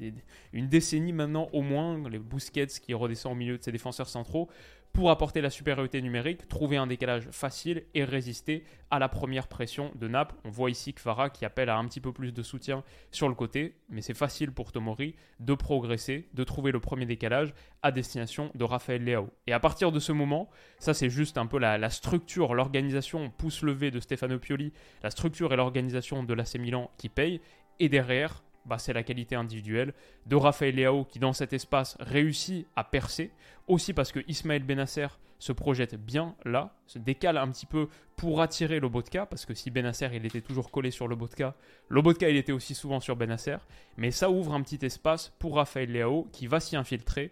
une 0.53 0.69
décennie 0.69 1.11
maintenant 1.11 1.49
au 1.51 1.61
moins, 1.61 2.09
les 2.09 2.19
Busquets 2.19 2.67
qui 2.67 2.93
redescend 2.93 3.33
au 3.33 3.35
milieu 3.35 3.57
de 3.57 3.63
ses 3.63 3.71
défenseurs 3.71 4.07
centraux 4.07 4.49
pour 4.93 5.11
apporter 5.11 5.41
la 5.41 5.49
supériorité 5.49 6.01
numérique, 6.01 6.47
trouver 6.47 6.77
un 6.77 6.87
décalage 6.87 7.29
facile 7.31 7.83
et 7.93 8.03
résister 8.03 8.63
à 8.91 8.99
la 8.99 9.07
première 9.07 9.47
pression 9.47 9.91
de 9.95 10.07
Naples. 10.07 10.35
On 10.43 10.49
voit 10.49 10.69
ici 10.69 10.93
Kvara 10.93 11.29
qui 11.29 11.45
appelle 11.45 11.69
à 11.69 11.77
un 11.77 11.85
petit 11.85 12.01
peu 12.01 12.11
plus 12.11 12.33
de 12.33 12.41
soutien 12.41 12.83
sur 13.11 13.29
le 13.29 13.35
côté, 13.35 13.75
mais 13.89 14.01
c'est 14.01 14.13
facile 14.13 14.51
pour 14.51 14.71
Tomori 14.71 15.15
de 15.39 15.53
progresser, 15.53 16.27
de 16.33 16.43
trouver 16.43 16.71
le 16.71 16.79
premier 16.79 17.05
décalage 17.05 17.53
à 17.81 17.91
destination 17.91 18.51
de 18.55 18.63
Raphaël 18.63 19.03
Leao. 19.03 19.29
Et 19.47 19.53
à 19.53 19.59
partir 19.59 19.91
de 19.91 19.99
ce 19.99 20.11
moment, 20.11 20.49
Ça, 20.79 20.93
c'est 20.93 21.09
juste 21.09 21.37
un 21.37 21.45
peu 21.45 21.59
la, 21.59 21.89
structure, 21.89 22.53
l'organisation 22.53 23.29
pouce 23.29 23.63
levé 23.63 23.91
de 23.91 23.99
Stefano 23.99 24.39
Pioli, 24.39 24.71
la 25.03 25.09
structure 25.09 25.53
et 25.53 25.55
l'organisation 25.55 26.23
de 26.23 26.33
l'AC 26.33 26.55
Milan 26.55 26.89
qui 26.97 27.09
payent. 27.09 27.41
Et 27.79 27.89
derrière, 27.89 28.43
bah, 28.65 28.77
c'est 28.77 28.93
la 28.93 29.03
qualité 29.03 29.35
individuelle. 29.35 29.93
De 30.25 30.35
Raphaël 30.35 30.75
Leao 30.75 31.05
qui, 31.05 31.19
dans 31.19 31.33
cet 31.33 31.53
espace, 31.53 31.97
réussit 31.99 32.67
à 32.75 32.83
percer. 32.83 33.31
Aussi 33.67 33.93
parce 33.93 34.11
que 34.11 34.19
Ismaël 34.27 34.63
Benasser 34.63 35.07
se 35.39 35.53
projette 35.53 35.95
bien 35.95 36.35
là, 36.43 36.75
se 36.85 36.99
décale 36.99 37.37
un 37.37 37.49
petit 37.49 37.65
peu 37.65 37.87
pour 38.17 38.41
attirer 38.41 38.79
Lobotka, 38.79 39.25
parce 39.25 39.45
que 39.45 39.53
si 39.53 39.71
Benasser 39.71 40.09
il 40.13 40.25
était 40.25 40.41
toujours 40.41 40.69
collé 40.69 40.91
sur 40.91 41.07
Lobotka, 41.07 41.55
Lobotka 41.87 42.29
il 42.29 42.35
était 42.35 42.51
aussi 42.51 42.75
souvent 42.75 42.99
sur 42.99 43.15
Benasser, 43.15 43.57
mais 43.95 44.11
ça 44.11 44.29
ouvre 44.29 44.53
un 44.53 44.61
petit 44.61 44.85
espace 44.85 45.31
pour 45.39 45.55
Raphaël 45.55 45.91
Leao 45.91 46.27
qui 46.33 46.47
va 46.47 46.59
s'y 46.59 46.75
infiltrer 46.75 47.31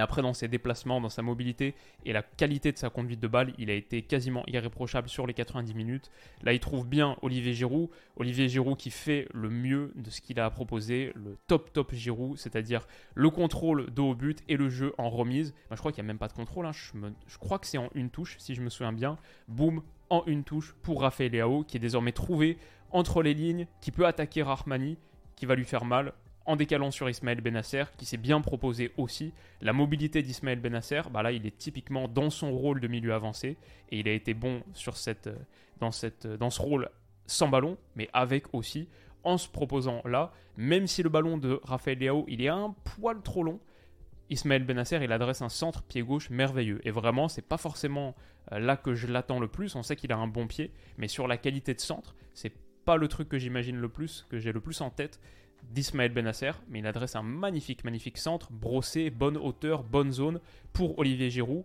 après, 0.00 0.22
dans 0.22 0.34
ses 0.34 0.48
déplacements, 0.48 1.00
dans 1.00 1.08
sa 1.08 1.22
mobilité 1.22 1.74
et 2.04 2.12
la 2.12 2.22
qualité 2.22 2.72
de 2.72 2.78
sa 2.78 2.90
conduite 2.90 3.20
de 3.20 3.28
balle, 3.28 3.52
il 3.58 3.70
a 3.70 3.74
été 3.74 4.02
quasiment 4.02 4.44
irréprochable 4.46 5.08
sur 5.08 5.26
les 5.26 5.34
90 5.34 5.74
minutes. 5.74 6.10
Là, 6.42 6.52
il 6.52 6.60
trouve 6.60 6.86
bien 6.86 7.16
Olivier 7.22 7.52
Giroud. 7.54 7.88
Olivier 8.16 8.48
Giroud 8.48 8.76
qui 8.76 8.90
fait 8.90 9.28
le 9.32 9.50
mieux 9.50 9.92
de 9.94 10.10
ce 10.10 10.20
qu'il 10.20 10.40
a 10.40 10.50
proposé, 10.50 11.12
le 11.14 11.36
top 11.46 11.72
top 11.72 11.94
Giroud, 11.94 12.36
c'est-à-dire 12.36 12.86
le 13.14 13.30
contrôle 13.30 13.92
de 13.92 14.00
haut 14.00 14.14
but 14.14 14.42
et 14.48 14.56
le 14.56 14.68
jeu 14.68 14.92
en 14.98 15.10
remise. 15.10 15.54
je 15.70 15.76
crois 15.76 15.92
qu'il 15.92 16.02
n'y 16.02 16.06
a 16.06 16.12
même 16.12 16.18
pas 16.18 16.28
de 16.28 16.32
contrôle. 16.32 16.66
Hein. 16.66 16.72
Je, 16.72 16.92
je, 17.26 17.38
crois 17.38 17.58
que 17.58 17.66
c'est 17.66 17.78
en 17.78 17.90
une 17.94 18.10
touche, 18.10 18.36
si 18.38 18.54
je 18.54 18.60
me 18.60 18.70
souviens 18.70 18.92
bien. 18.92 19.18
Boum, 19.48 19.82
en 20.10 20.22
une 20.26 20.44
touche 20.44 20.74
pour 20.82 21.02
Raphaël 21.02 21.32
Leao, 21.32 21.64
qui 21.64 21.76
est 21.76 21.80
désormais 21.80 22.12
trouvé 22.12 22.58
entre 22.90 23.22
les 23.22 23.34
lignes, 23.34 23.66
qui 23.80 23.90
peut 23.90 24.06
attaquer 24.06 24.42
Rahmani, 24.42 24.96
qui 25.36 25.46
va 25.46 25.54
lui 25.54 25.64
faire 25.64 25.84
mal 25.84 26.12
en 26.48 26.56
décalant 26.56 26.90
sur 26.90 27.10
Ismaël 27.10 27.42
Benasser, 27.42 27.84
qui 27.98 28.06
s'est 28.06 28.16
bien 28.16 28.40
proposé 28.40 28.90
aussi. 28.96 29.34
La 29.60 29.74
mobilité 29.74 30.22
d'Ismaël 30.22 30.58
Benasser, 30.58 31.02
bah 31.12 31.22
là, 31.22 31.30
il 31.30 31.46
est 31.46 31.56
typiquement 31.56 32.08
dans 32.08 32.30
son 32.30 32.52
rôle 32.52 32.80
de 32.80 32.88
milieu 32.88 33.12
avancé, 33.12 33.58
et 33.90 34.00
il 34.00 34.08
a 34.08 34.12
été 34.12 34.32
bon 34.32 34.62
sur 34.72 34.96
cette, 34.96 35.26
euh, 35.26 35.90
euh, 36.24 36.36
dans 36.38 36.50
ce 36.50 36.62
rôle 36.62 36.88
sans 37.26 37.48
ballon, 37.48 37.76
mais 37.96 38.08
avec 38.14 38.54
aussi, 38.54 38.88
en 39.24 39.36
se 39.36 39.46
proposant 39.46 40.00
là, 40.06 40.32
même 40.56 40.86
si 40.86 41.02
le 41.02 41.10
ballon 41.10 41.36
de 41.36 41.60
Raphaël 41.64 41.98
Leao, 41.98 42.24
il 42.28 42.40
est 42.40 42.48
un 42.48 42.74
poil 42.96 43.20
trop 43.22 43.42
long, 43.42 43.60
Ismaël 44.30 44.64
Benasser, 44.64 44.98
il 45.02 45.12
adresse 45.12 45.42
un 45.42 45.50
centre 45.50 45.82
pied 45.82 46.00
gauche 46.00 46.30
merveilleux. 46.30 46.80
Et 46.84 46.90
vraiment, 46.90 47.28
c'est 47.28 47.42
pas 47.42 47.58
forcément 47.58 48.14
euh, 48.52 48.58
là 48.58 48.78
que 48.78 48.94
je 48.94 49.06
l'attends 49.06 49.38
le 49.38 49.48
plus. 49.48 49.74
On 49.74 49.82
sait 49.82 49.96
qu'il 49.96 50.12
a 50.12 50.16
un 50.16 50.26
bon 50.26 50.46
pied, 50.46 50.72
mais 50.96 51.08
sur 51.08 51.28
la 51.28 51.36
qualité 51.36 51.74
de 51.74 51.80
centre, 51.80 52.14
c'est 52.32 52.52
pas 52.86 52.96
le 52.96 53.08
truc 53.08 53.28
que 53.28 53.38
j'imagine 53.38 53.76
le 53.76 53.88
plus, 53.90 54.26
que 54.30 54.38
j'ai 54.38 54.52
le 54.52 54.60
plus 54.60 54.80
en 54.80 54.88
tête 54.88 55.20
d'Ismaël 55.62 56.12
Benasser, 56.12 56.52
mais 56.68 56.78
il 56.78 56.86
adresse 56.86 57.16
un 57.16 57.22
magnifique, 57.22 57.84
magnifique 57.84 58.18
centre, 58.18 58.50
brossé, 58.50 59.10
bonne 59.10 59.36
hauteur, 59.36 59.82
bonne 59.82 60.12
zone 60.12 60.40
pour 60.72 60.98
Olivier 60.98 61.30
Giroud. 61.30 61.64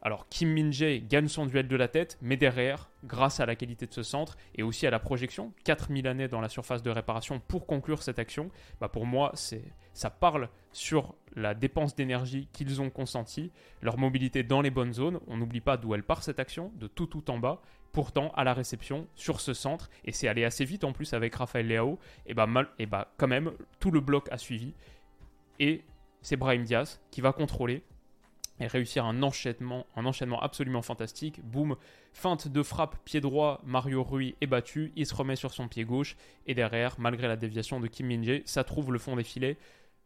Alors 0.00 0.28
Kim 0.28 0.52
Min-jae 0.52 1.00
gagne 1.00 1.28
son 1.28 1.46
duel 1.46 1.66
de 1.66 1.76
la 1.76 1.88
tête, 1.88 2.18
mais 2.22 2.36
derrière, 2.36 2.88
grâce 3.04 3.40
à 3.40 3.46
la 3.46 3.56
qualité 3.56 3.86
de 3.86 3.92
ce 3.92 4.02
centre 4.02 4.36
et 4.54 4.62
aussi 4.62 4.86
à 4.86 4.90
la 4.90 5.00
projection, 5.00 5.52
4 5.64 5.90
années 6.06 6.28
dans 6.28 6.40
la 6.40 6.48
surface 6.48 6.82
de 6.82 6.90
réparation 6.90 7.40
pour 7.40 7.66
conclure 7.66 8.02
cette 8.02 8.18
action, 8.18 8.50
bah 8.80 8.88
pour 8.88 9.06
moi, 9.06 9.32
c'est 9.34 9.64
ça 9.98 10.10
parle 10.10 10.48
sur 10.70 11.16
la 11.34 11.54
dépense 11.54 11.96
d'énergie 11.96 12.46
qu'ils 12.52 12.80
ont 12.80 12.88
consentie, 12.88 13.50
leur 13.82 13.98
mobilité 13.98 14.44
dans 14.44 14.60
les 14.60 14.70
bonnes 14.70 14.92
zones. 14.92 15.18
On 15.26 15.36
n'oublie 15.36 15.60
pas 15.60 15.76
d'où 15.76 15.92
elle 15.92 16.04
part 16.04 16.22
cette 16.22 16.38
action, 16.38 16.70
de 16.76 16.86
tout 16.86 17.06
tout 17.06 17.28
en 17.32 17.38
bas. 17.38 17.60
Pourtant, 17.90 18.30
à 18.36 18.44
la 18.44 18.54
réception, 18.54 19.08
sur 19.16 19.40
ce 19.40 19.54
centre, 19.54 19.90
et 20.04 20.12
c'est 20.12 20.28
allé 20.28 20.44
assez 20.44 20.64
vite 20.64 20.84
en 20.84 20.92
plus 20.92 21.14
avec 21.14 21.34
Raphaël 21.34 21.66
Leao, 21.66 21.98
et 22.26 22.34
bah, 22.34 22.46
mal, 22.46 22.68
et 22.78 22.86
bah 22.86 23.12
quand 23.16 23.26
même, 23.26 23.50
tout 23.80 23.90
le 23.90 23.98
bloc 23.98 24.28
a 24.30 24.38
suivi. 24.38 24.72
Et 25.58 25.82
c'est 26.22 26.36
Brahim 26.36 26.62
Diaz 26.62 27.00
qui 27.10 27.20
va 27.20 27.32
contrôler 27.32 27.82
et 28.60 28.68
réussir 28.68 29.04
un 29.04 29.20
enchaînement, 29.24 29.84
un 29.96 30.06
enchaînement 30.06 30.40
absolument 30.40 30.82
fantastique. 30.82 31.40
Boum, 31.44 31.74
feinte 32.12 32.46
de 32.46 32.62
frappe, 32.62 32.96
pied 33.04 33.20
droit, 33.20 33.60
Mario 33.64 34.04
Rui 34.04 34.36
est 34.40 34.46
battu, 34.46 34.92
il 34.94 35.06
se 35.06 35.14
remet 35.14 35.36
sur 35.36 35.52
son 35.52 35.66
pied 35.66 35.84
gauche, 35.84 36.16
et 36.46 36.54
derrière, 36.54 36.94
malgré 36.98 37.26
la 37.26 37.36
déviation 37.36 37.80
de 37.80 37.88
Kim 37.88 38.06
Min-jae, 38.06 38.42
ça 38.44 38.62
trouve 38.62 38.92
le 38.92 39.00
fond 39.00 39.16
des 39.16 39.24
filets. 39.24 39.56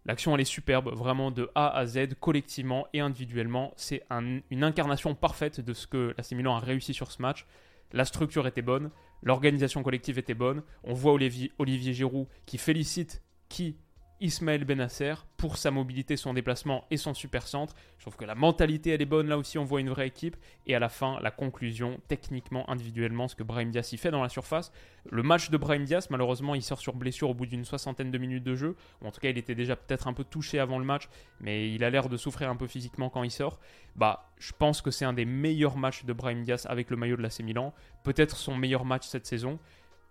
L'action 0.04 0.34
elle 0.34 0.40
est 0.40 0.44
superbe, 0.44 0.92
vraiment 0.94 1.30
de 1.30 1.50
A 1.54 1.68
à 1.76 1.86
Z, 1.86 2.14
collectivement 2.18 2.86
et 2.92 3.00
individuellement. 3.00 3.72
C'est 3.76 4.02
une 4.50 4.64
incarnation 4.64 5.14
parfaite 5.14 5.60
de 5.60 5.72
ce 5.72 5.86
que 5.86 6.14
la 6.16 6.36
Milan 6.36 6.56
a 6.56 6.60
réussi 6.60 6.92
sur 6.92 7.12
ce 7.12 7.22
match. 7.22 7.46
La 7.92 8.04
structure 8.04 8.46
était 8.46 8.62
bonne, 8.62 8.90
l'organisation 9.22 9.82
collective 9.82 10.18
était 10.18 10.34
bonne. 10.34 10.62
On 10.82 10.94
voit 10.94 11.12
Olivier, 11.12 11.52
Olivier 11.58 11.92
Giroud 11.92 12.26
qui 12.46 12.58
félicite 12.58 13.22
qui 13.48 13.76
Ismaël 14.22 14.64
Benasser 14.64 15.14
pour 15.36 15.56
sa 15.56 15.72
mobilité, 15.72 16.16
son 16.16 16.32
déplacement 16.32 16.84
et 16.92 16.96
son 16.96 17.12
super 17.12 17.48
centre. 17.48 17.74
Je 17.98 18.04
trouve 18.04 18.16
que 18.16 18.24
la 18.24 18.36
mentalité 18.36 18.90
elle 18.90 19.02
est 19.02 19.06
bonne 19.06 19.26
là 19.26 19.36
aussi, 19.36 19.58
on 19.58 19.64
voit 19.64 19.80
une 19.80 19.90
vraie 19.90 20.06
équipe. 20.06 20.36
Et 20.66 20.76
à 20.76 20.78
la 20.78 20.88
fin, 20.88 21.18
la 21.20 21.32
conclusion, 21.32 22.00
techniquement, 22.06 22.70
individuellement, 22.70 23.26
ce 23.26 23.34
que 23.34 23.42
Brahim 23.42 23.72
Diaz 23.72 23.92
y 23.92 23.96
fait 23.96 24.12
dans 24.12 24.22
la 24.22 24.28
surface. 24.28 24.70
Le 25.10 25.24
match 25.24 25.50
de 25.50 25.56
Brahim 25.56 25.84
Diaz, 25.84 26.08
malheureusement, 26.10 26.54
il 26.54 26.62
sort 26.62 26.78
sur 26.78 26.94
blessure 26.94 27.30
au 27.30 27.34
bout 27.34 27.46
d'une 27.46 27.64
soixantaine 27.64 28.12
de 28.12 28.18
minutes 28.18 28.44
de 28.44 28.54
jeu. 28.54 28.76
en 29.04 29.10
tout 29.10 29.20
cas, 29.20 29.30
il 29.30 29.38
était 29.38 29.56
déjà 29.56 29.74
peut-être 29.74 30.06
un 30.06 30.12
peu 30.12 30.22
touché 30.22 30.60
avant 30.60 30.78
le 30.78 30.84
match, 30.84 31.08
mais 31.40 31.74
il 31.74 31.82
a 31.82 31.90
l'air 31.90 32.08
de 32.08 32.16
souffrir 32.16 32.48
un 32.48 32.56
peu 32.56 32.68
physiquement 32.68 33.10
quand 33.10 33.24
il 33.24 33.32
sort. 33.32 33.58
Bah, 33.96 34.30
je 34.38 34.52
pense 34.56 34.80
que 34.80 34.92
c'est 34.92 35.04
un 35.04 35.12
des 35.12 35.24
meilleurs 35.24 35.76
matchs 35.76 36.04
de 36.04 36.12
Brahim 36.12 36.44
Diaz 36.44 36.66
avec 36.70 36.90
le 36.90 36.96
maillot 36.96 37.16
de 37.16 37.22
l'AC 37.22 37.40
Milan. 37.40 37.74
Peut-être 38.04 38.36
son 38.36 38.56
meilleur 38.56 38.84
match 38.84 39.06
cette 39.08 39.26
saison 39.26 39.58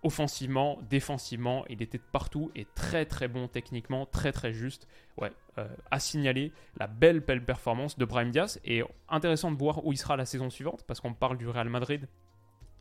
offensivement, 0.03 0.79
défensivement, 0.89 1.63
il 1.69 1.81
était 1.81 1.97
de 1.97 2.03
partout 2.11 2.51
et 2.55 2.65
très 2.75 3.05
très 3.05 3.27
bon 3.27 3.47
techniquement, 3.47 4.05
très 4.05 4.31
très 4.31 4.53
juste. 4.53 4.87
Ouais, 5.17 5.31
euh, 5.57 5.67
à 5.91 5.99
signaler 5.99 6.51
la 6.77 6.87
belle 6.87 7.19
belle 7.19 7.43
performance 7.43 7.97
de 7.97 8.05
Brahim 8.05 8.31
Diaz 8.31 8.59
et 8.65 8.83
intéressant 9.09 9.51
de 9.51 9.57
voir 9.57 9.85
où 9.85 9.91
il 9.91 9.97
sera 9.97 10.17
la 10.17 10.25
saison 10.25 10.49
suivante 10.49 10.83
parce 10.87 10.99
qu'on 10.99 11.13
parle 11.13 11.37
du 11.37 11.47
Real 11.47 11.69
Madrid 11.69 12.07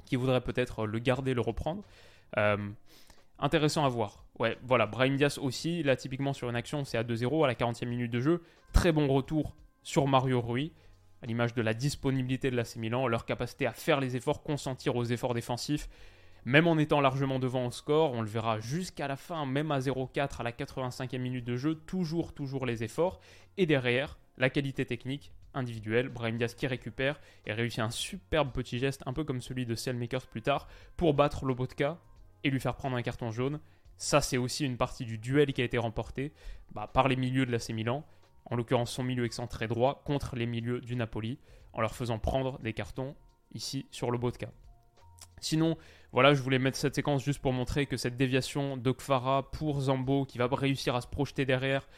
qui 0.07 0.17
voudrait 0.17 0.41
peut-être 0.41 0.87
le 0.87 0.99
garder, 0.99 1.35
le 1.35 1.41
reprendre. 1.41 1.83
Euh, 2.37 2.71
intéressant 3.39 3.85
à 3.85 3.89
voir. 3.89 4.25
Ouais, 4.39 4.57
voilà, 4.63 4.87
Brahim 4.87 5.17
Diaz 5.17 5.39
aussi, 5.39 5.83
là 5.83 5.97
typiquement 5.97 6.33
sur 6.33 6.49
une 6.49 6.57
action, 6.57 6.85
c'est 6.85 6.97
à 6.97 7.05
2-0 7.05 7.45
à 7.45 7.47
la 7.47 7.55
40e 7.55 7.87
minute 7.87 8.11
de 8.11 8.21
jeu. 8.21 8.43
Très 8.73 8.93
bon 8.93 9.07
retour 9.09 9.55
sur 9.83 10.07
Mario 10.07 10.41
Rui, 10.41 10.73
à 11.23 11.27
l'image 11.27 11.55
de 11.55 11.63
la 11.63 11.75
disponibilité 11.75 12.51
de 12.51 12.57
l'AC 12.57 12.77
Milan, 12.77 13.07
leur 13.07 13.27
capacité 13.27 13.67
à 13.67 13.73
faire 13.73 14.01
les 14.01 14.17
efforts, 14.17 14.43
consentir 14.43 14.97
aux 14.97 15.05
efforts 15.05 15.35
défensifs 15.35 15.89
même 16.45 16.67
en 16.67 16.79
étant 16.79 17.01
largement 17.01 17.39
devant 17.39 17.67
au 17.67 17.71
score, 17.71 18.13
on 18.13 18.23
le 18.23 18.29
verra 18.29 18.61
jusqu'à 18.61 19.09
la 19.09 19.17
fin, 19.17 19.47
même 19.47 19.71
à 19.71 19.79
0-4 19.79 20.41
à 20.41 20.43
la 20.43 20.53
85e 20.53 21.19
minute 21.19 21.45
de 21.45 21.57
jeu, 21.57 21.75
toujours, 21.75 22.33
toujours 22.33 22.67
les 22.67 22.83
efforts. 22.83 23.21
Et 23.57 23.67
derrière, 23.67 24.19
la 24.39 24.51
qualité 24.51 24.85
technique 24.87 25.33
individuelle, 25.55 26.09
Brahim 26.09 26.39
Diaz 26.39 26.55
qui 26.55 26.67
récupère 26.67 27.21
et 27.47 27.53
réussit 27.53 27.81
un 27.81 27.91
superbe 27.91 28.53
petit 28.53 28.79
geste, 28.79 29.03
un 29.07 29.13
peu 29.13 29.25
comme 29.25 29.41
celui 29.41 29.67
de 29.67 29.75
Selmakers 29.75 30.27
plus 30.27 30.43
tard, 30.43 30.69
pour 30.97 31.15
battre 31.15 31.45
Lobotka 31.45 31.99
et 32.45 32.51
lui 32.51 32.61
faire 32.61 32.77
prendre 32.77 32.97
un 32.97 33.03
carton 33.03 33.31
jaune. 33.31 33.61
Ça, 33.97 34.21
c'est 34.21 34.39
aussi 34.39 34.65
une 34.65 34.77
partie 34.77 35.05
du 35.05 35.19
duel 35.19 35.53
qui 35.53 35.61
a 35.61 35.65
été 35.65 35.77
remporté 35.77 36.33
bah, 36.73 36.89
par 36.93 37.09
les 37.09 37.17
milieux 37.17 37.45
de 37.45 37.53
l'AC 37.53 37.71
Milan, 37.71 38.07
en 38.47 38.57
l'occurrence 38.57 38.93
son 38.93 39.03
milieu 39.03 39.25
excentré 39.25 39.69
droit, 39.69 40.03
contre 40.05 40.37
les 40.37 40.47
milieux 40.47 40.81
du 40.81 40.97
Napoli, 40.97 41.39
en 41.73 41.81
leur 41.81 41.95
faisant 41.95 42.19
prendre 42.19 42.59
des 42.61 42.73
cartons 42.73 43.15
ici 43.53 43.87
sur 43.91 44.11
Lobotka. 44.11 44.51
Sinon, 45.41 45.77
voilà, 46.13 46.35
je 46.35 46.43
voulais 46.43 46.59
mettre 46.59 46.77
cette 46.77 46.95
séquence 46.95 47.25
juste 47.25 47.41
pour 47.41 47.53
montrer 47.53 47.87
que 47.87 47.97
cette 47.97 48.17
déviation 48.17 48.77
d'Okfara 48.77 49.51
pour 49.53 49.81
Zambo, 49.81 50.25
qui 50.25 50.39
va 50.39 50.49
réussir 50.51 50.97
à 50.97 51.01
se 51.01 51.07
projeter 51.07 51.45
derrière, 51.45 51.89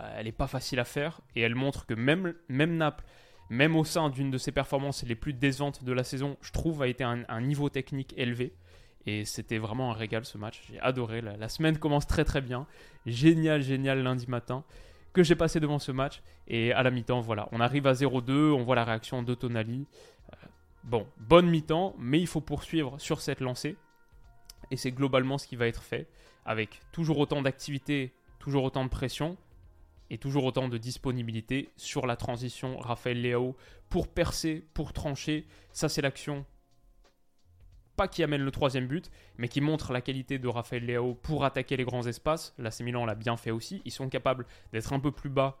euh, 0.00 0.14
elle 0.16 0.24
n'est 0.24 0.32
pas 0.32 0.46
facile 0.46 0.80
à 0.80 0.84
faire. 0.84 1.20
Et 1.36 1.42
elle 1.42 1.54
montre 1.54 1.84
que 1.84 1.94
même, 1.94 2.34
même 2.48 2.76
Naples, 2.76 3.04
même 3.50 3.76
au 3.76 3.84
sein 3.84 4.08
d'une 4.08 4.30
de 4.30 4.38
ses 4.38 4.52
performances 4.52 5.02
les 5.04 5.14
plus 5.14 5.34
décevantes 5.34 5.84
de 5.84 5.92
la 5.92 6.04
saison, 6.04 6.36
je 6.40 6.50
trouve, 6.50 6.82
a 6.82 6.88
été 6.88 7.04
un, 7.04 7.40
niveau 7.42 7.68
technique 7.68 8.14
élevé. 8.16 8.54
Et 9.06 9.24
c'était 9.24 9.58
vraiment 9.58 9.90
un 9.90 9.94
régal 9.94 10.24
ce 10.24 10.38
match. 10.38 10.62
J'ai 10.70 10.80
adoré. 10.80 11.20
La, 11.20 11.36
la, 11.36 11.48
semaine 11.48 11.78
commence 11.78 12.06
très 12.06 12.24
très 12.24 12.40
bien. 12.40 12.66
Génial, 13.06 13.62
génial 13.62 14.02
lundi 14.02 14.26
matin 14.28 14.64
que 15.12 15.22
j'ai 15.22 15.34
passé 15.34 15.60
devant 15.60 15.78
ce 15.78 15.92
match. 15.92 16.22
Et 16.46 16.72
à 16.72 16.82
la 16.82 16.90
mi-temps, 16.90 17.20
voilà, 17.20 17.48
on 17.52 17.60
arrive 17.60 17.86
à 17.86 17.92
0-2. 17.92 18.52
On 18.52 18.62
voit 18.64 18.76
la 18.76 18.84
réaction 18.84 19.22
de 19.22 19.34
Tonali. 19.34 19.86
Bon, 20.88 21.06
bonne 21.18 21.50
mi-temps, 21.50 21.94
mais 21.98 22.18
il 22.18 22.26
faut 22.26 22.40
poursuivre 22.40 22.98
sur 22.98 23.20
cette 23.20 23.40
lancée. 23.40 23.76
Et 24.70 24.78
c'est 24.78 24.90
globalement 24.90 25.36
ce 25.36 25.46
qui 25.46 25.54
va 25.54 25.66
être 25.66 25.82
fait, 25.82 26.08
avec 26.46 26.80
toujours 26.92 27.18
autant 27.18 27.42
d'activité, 27.42 28.14
toujours 28.38 28.64
autant 28.64 28.84
de 28.84 28.88
pression, 28.88 29.36
et 30.08 30.16
toujours 30.16 30.44
autant 30.44 30.66
de 30.66 30.78
disponibilité 30.78 31.68
sur 31.76 32.06
la 32.06 32.16
transition 32.16 32.78
Raphaël 32.78 33.20
Leao 33.20 33.54
pour 33.90 34.08
percer, 34.08 34.64
pour 34.72 34.94
trancher. 34.94 35.46
Ça, 35.74 35.90
c'est 35.90 36.00
l'action, 36.00 36.46
pas 37.94 38.08
qui 38.08 38.22
amène 38.22 38.40
le 38.40 38.50
troisième 38.50 38.86
but, 38.86 39.10
mais 39.36 39.48
qui 39.48 39.60
montre 39.60 39.92
la 39.92 40.00
qualité 40.00 40.38
de 40.38 40.48
Raphaël 40.48 40.86
Leao 40.86 41.12
pour 41.16 41.44
attaquer 41.44 41.76
les 41.76 41.84
grands 41.84 42.06
espaces. 42.06 42.54
La 42.56 42.70
Milan 42.80 43.04
l'a 43.04 43.14
bien 43.14 43.36
fait 43.36 43.50
aussi. 43.50 43.82
Ils 43.84 43.92
sont 43.92 44.08
capables 44.08 44.46
d'être 44.72 44.94
un 44.94 45.00
peu 45.00 45.12
plus 45.12 45.28
bas 45.28 45.58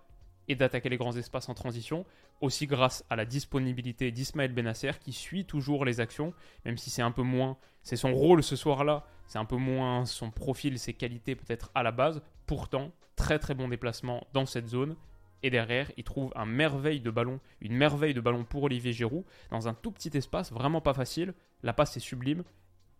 et 0.48 0.54
d'attaquer 0.54 0.88
les 0.88 0.96
grands 0.96 1.16
espaces 1.16 1.48
en 1.48 1.54
transition, 1.54 2.04
aussi 2.40 2.66
grâce 2.66 3.04
à 3.10 3.16
la 3.16 3.24
disponibilité 3.24 4.10
d'Ismaël 4.10 4.52
Benasser 4.52 4.92
qui 5.00 5.12
suit 5.12 5.44
toujours 5.44 5.84
les 5.84 6.00
actions, 6.00 6.32
même 6.64 6.76
si 6.78 6.90
c'est 6.90 7.02
un 7.02 7.10
peu 7.10 7.22
moins, 7.22 7.58
c'est 7.82 7.96
son 7.96 8.14
rôle 8.14 8.42
ce 8.42 8.56
soir-là, 8.56 9.04
c'est 9.26 9.38
un 9.38 9.44
peu 9.44 9.56
moins 9.56 10.06
son 10.06 10.30
profil, 10.30 10.78
ses 10.78 10.94
qualités 10.94 11.36
peut-être 11.36 11.70
à 11.74 11.82
la 11.82 11.92
base, 11.92 12.22
pourtant 12.46 12.92
très 13.16 13.38
très 13.38 13.54
bon 13.54 13.68
déplacement 13.68 14.26
dans 14.32 14.46
cette 14.46 14.68
zone, 14.68 14.96
Et 15.42 15.50
derrière, 15.50 15.90
il 15.96 16.04
trouve 16.04 16.32
un 16.34 16.46
merveille 16.46 17.00
de 17.00 17.10
ballon, 17.10 17.40
une 17.60 17.74
merveille 17.74 18.14
de 18.14 18.20
ballon 18.20 18.44
pour 18.44 18.64
Olivier 18.64 18.92
Giroud, 18.92 19.24
dans 19.50 19.68
un 19.68 19.74
tout 19.74 19.92
petit 19.92 20.16
espace, 20.16 20.52
vraiment 20.52 20.80
pas 20.80 20.94
facile. 20.94 21.34
La 21.62 21.72
passe 21.72 21.96
est 21.96 22.00
sublime. 22.00 22.42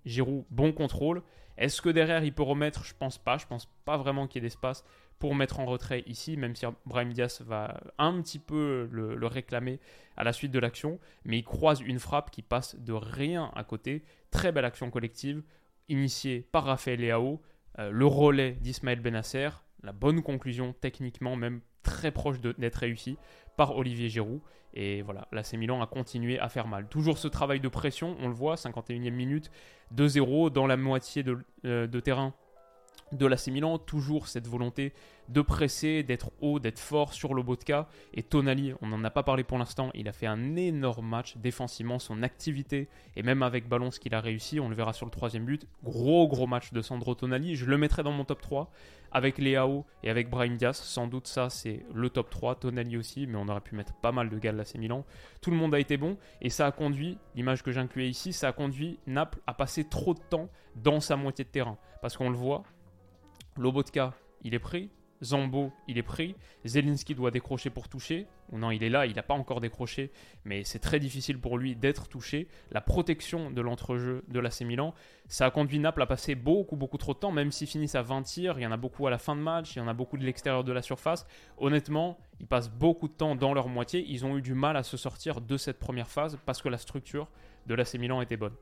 Giroud, 0.05 0.45
bon 0.51 0.73
contrôle. 0.73 1.23
Est-ce 1.57 1.83
que 1.83 1.89
derrière 1.89 2.23
il 2.23 2.33
peut 2.33 2.45
remettre? 2.45 2.85
Je 2.85 2.95
pense 2.95 3.19
pas. 3.19 3.39
Je 3.39 3.47
pense 3.47 3.67
pas 3.85 3.97
vraiment 3.97 4.29
qu'il 4.29 4.43
y 4.43 4.47
ait 4.47 4.49
d'espace 4.49 4.85
pour 5.19 5.35
mettre 5.35 5.61
en 5.61 5.67
retrait 5.67 6.05
ici, 6.07 6.37
même 6.37 6.55
si 6.55 6.65
Brahim 6.87 7.13
Diaz 7.13 7.43
va 7.45 7.81
un 7.99 8.21
petit 8.23 8.39
peu 8.39 8.89
le, 8.91 9.27
réclamer 9.27 9.81
à 10.17 10.25
la 10.25 10.33
suite 10.33 10.53
de 10.53 10.59
l'action. 10.59 10.99
Mais 11.25 11.39
il 11.39 11.45
croise 11.45 11.81
une 11.81 11.99
frappe 11.99 12.31
qui 12.31 12.43
passe 12.43 12.77
de 12.77 12.93
rien 12.93 13.51
à 13.55 13.65
côté. 13.65 14.05
Très 14.31 14.53
belle 14.53 14.65
action 14.65 14.91
collective, 14.91 15.43
initiée 15.89 16.47
par 16.53 16.65
Raphaël 16.65 17.01
Leao. 17.01 17.41
Euh, 17.79 17.91
le 17.91 18.07
relais 18.07 18.53
d'Ismaël 18.53 19.01
Benasser. 19.01 19.49
La 19.83 19.93
bonne 19.93 20.23
conclusion, 20.23 20.75
techniquement, 20.81 21.37
même 21.37 21.61
très 21.83 22.11
proche 22.11 22.41
d'être 22.41 22.77
réussi 22.77 23.17
par 23.57 23.77
Olivier 23.77 24.09
Giroud. 24.09 24.41
Et 24.75 25.03
voilà, 25.03 25.27
l'AC 25.33 25.55
Milan 25.55 25.81
a 25.81 25.87
continué 25.87 26.39
à 26.39 26.49
faire 26.49 26.69
mal. 26.69 26.87
Toujours 26.89 27.19
ce 27.19 27.27
travail 27.27 27.59
de 27.59 27.69
pression, 27.69 28.17
on 28.21 28.29
le 28.29 28.35
voit, 28.35 28.55
51e 28.57 29.11
minute, 29.11 29.51
2-0 29.97 30.51
dans 30.51 30.67
la 30.67 30.77
moitié 30.77 31.23
de, 31.23 31.39
euh, 31.65 31.87
de 31.87 32.01
terrain 32.01 32.35
de 33.13 33.27
l'AC 33.27 33.49
Milan, 33.49 33.79
toujours 33.79 34.29
cette 34.29 34.47
volonté 34.47 34.93
de 35.29 35.43
presser, 35.43 36.03
d'être 36.03 36.31
haut, 36.41 36.59
d'être 36.59 36.79
fort 36.79 37.13
sur 37.13 37.35
le 37.35 37.43
Botka. 37.43 37.89
Et 38.15 38.23
Tonali, 38.23 38.73
on 38.81 38.87
n'en 38.87 39.05
a 39.05 39.11
pas 39.11 39.23
parlé 39.23 39.45
pour 39.45 39.59
l'instant, 39.59 39.91
il 39.95 40.09
a 40.09 40.13
fait 40.13 40.27
un 40.27 40.57
énorme 40.57 41.07
match 41.07 41.37
défensivement, 41.37 41.99
son 41.99 42.23
activité, 42.23 42.89
et 43.17 43.23
même 43.23 43.43
avec 43.43 43.69
ballon 43.69 43.91
ce 43.91 44.01
qu'il 44.01 44.15
a 44.15 44.21
réussi, 44.21 44.61
on 44.61 44.69
le 44.69 44.75
verra 44.75 44.93
sur 44.93 45.07
le 45.07 45.11
troisième 45.11 45.45
but. 45.45 45.67
Gros 45.85 46.29
gros 46.29 46.47
match 46.47 46.73
de 46.73 46.81
Sandro 46.81 47.15
Tonali, 47.15 47.57
je 47.57 47.67
le 47.67 47.77
mettrai 47.79 48.03
dans 48.03 48.13
mon 48.13 48.25
top 48.25 48.41
3, 48.41 48.71
avec 49.11 49.39
Léao 49.39 49.87
et 50.03 50.11
avec 50.11 50.29
Brahim 50.29 50.57
Diaz, 50.57 50.77
sans 50.77 51.07
doute 51.07 51.27
ça 51.27 51.49
c'est 51.49 51.85
le 51.95 52.11
top 52.11 52.31
3, 52.31 52.57
Tonali 52.57 52.97
aussi, 52.97 53.27
mais 53.27 53.37
on 53.37 53.49
aurait 53.49 53.61
pu 53.61 53.75
mettre 53.75 53.95
pas 53.95 54.13
mal 54.13 54.31
de 54.31 54.39
gars 54.39 54.53
de 54.53 54.59
l'AC 54.59 54.75
Milan. 54.77 55.05
Tout 55.41 55.51
le 55.51 55.57
monde 55.57 55.75
a 55.75 55.79
été 55.79 55.97
bon, 55.97 56.17
et 56.41 56.51
ça 56.51 56.67
a 56.67 56.73
conduit, 56.73 57.19
l'image 57.35 57.63
que 57.63 57.73
j'incluais 57.73 58.09
ici, 58.09 58.33
ça 58.33 58.49
a 58.49 58.53
conduit 58.53 58.99
Naples 59.07 59.41
à 59.47 59.55
passer 59.55 59.85
trop 59.85 60.15
de 60.15 60.21
temps 60.21 60.49
dans 60.77 61.01
sa 61.01 61.17
moitié 61.17 61.45
de 61.45 61.51
terrain. 61.51 61.79
Parce 62.01 62.17
qu'on 62.17 62.31
le 62.31 62.37
voit, 62.37 62.63
Lobotka, 63.59 64.15
il 64.43 64.55
est 64.55 64.61
pris. 64.61 64.91
Zambo, 65.23 65.73
il 65.89 65.99
est 65.99 66.03
pris. 66.03 66.37
Zelinski 66.65 67.15
doit 67.15 67.31
décrocher 67.31 67.71
pour 67.71 67.89
toucher. 67.89 68.29
Non, 68.53 68.71
il 68.71 68.83
est 68.83 68.89
là, 68.89 69.05
il 69.05 69.17
n'a 69.17 69.23
pas 69.23 69.35
encore 69.35 69.61
décroché, 69.61 70.11
mais 70.45 70.65
c'est 70.65 70.79
très 70.79 71.01
difficile 71.01 71.39
pour 71.39 71.59
lui 71.59 71.75
d'être 71.75 72.09
touché. 72.09 72.47
La 72.71 72.81
protection 72.81 73.51
de 73.51 73.61
l'entrejeu 73.61 74.25
de 74.29 74.39
l'AC 74.39 74.61
Milan, 74.61 74.95
ça 75.27 75.47
a 75.47 75.51
conduit 75.51 75.81
Naples 75.81 76.03
à 76.03 76.07
passer 76.07 76.35
beaucoup, 76.35 76.77
beaucoup 76.77 76.99
trop 76.99 77.15
de 77.15 77.19
temps, 77.19 77.33
même 77.33 77.51
s'ils 77.51 77.67
finissent 77.67 77.97
à 77.97 78.03
20 78.03 78.23
tirs. 78.23 78.59
Il 78.59 78.63
y 78.63 78.67
en 78.67 78.73
a 78.73 78.77
beaucoup 78.77 79.07
à 79.07 79.11
la 79.11 79.19
fin 79.19 79.35
de 79.35 79.41
match, 79.41 79.75
il 79.75 79.81
y 79.81 79.83
en 79.83 79.89
a 79.89 79.93
beaucoup 79.93 80.17
de 80.17 80.25
l'extérieur 80.25 80.65
de 80.65 80.73
la 80.73 80.83
surface. 80.83 81.27
Honnêtement, 81.59 82.19
ils 82.41 82.47
passent 82.47 82.71
beaucoup 82.71 83.09
de 83.09 83.15
temps 83.15 83.35
dans 83.35 83.55
leur 83.55 83.69
moitié. 83.69 84.05
Ils 84.09 84.25
ont 84.25 84.39
eu 84.39 84.43
du 84.43 84.55
mal 84.55 84.77
à 84.77 84.83
se 84.83 84.97
sortir 84.97 85.41
de 85.41 85.57
cette 85.57 85.79
première 85.79 86.09
phase 86.09 86.39
parce 86.47 86.63
que 86.63 86.69
la 86.69 86.79
structure 86.79 87.29
de 87.67 87.75
l'AC 87.75 87.95
Milan 87.95 88.23
était 88.23 88.37
bonne 88.37 88.55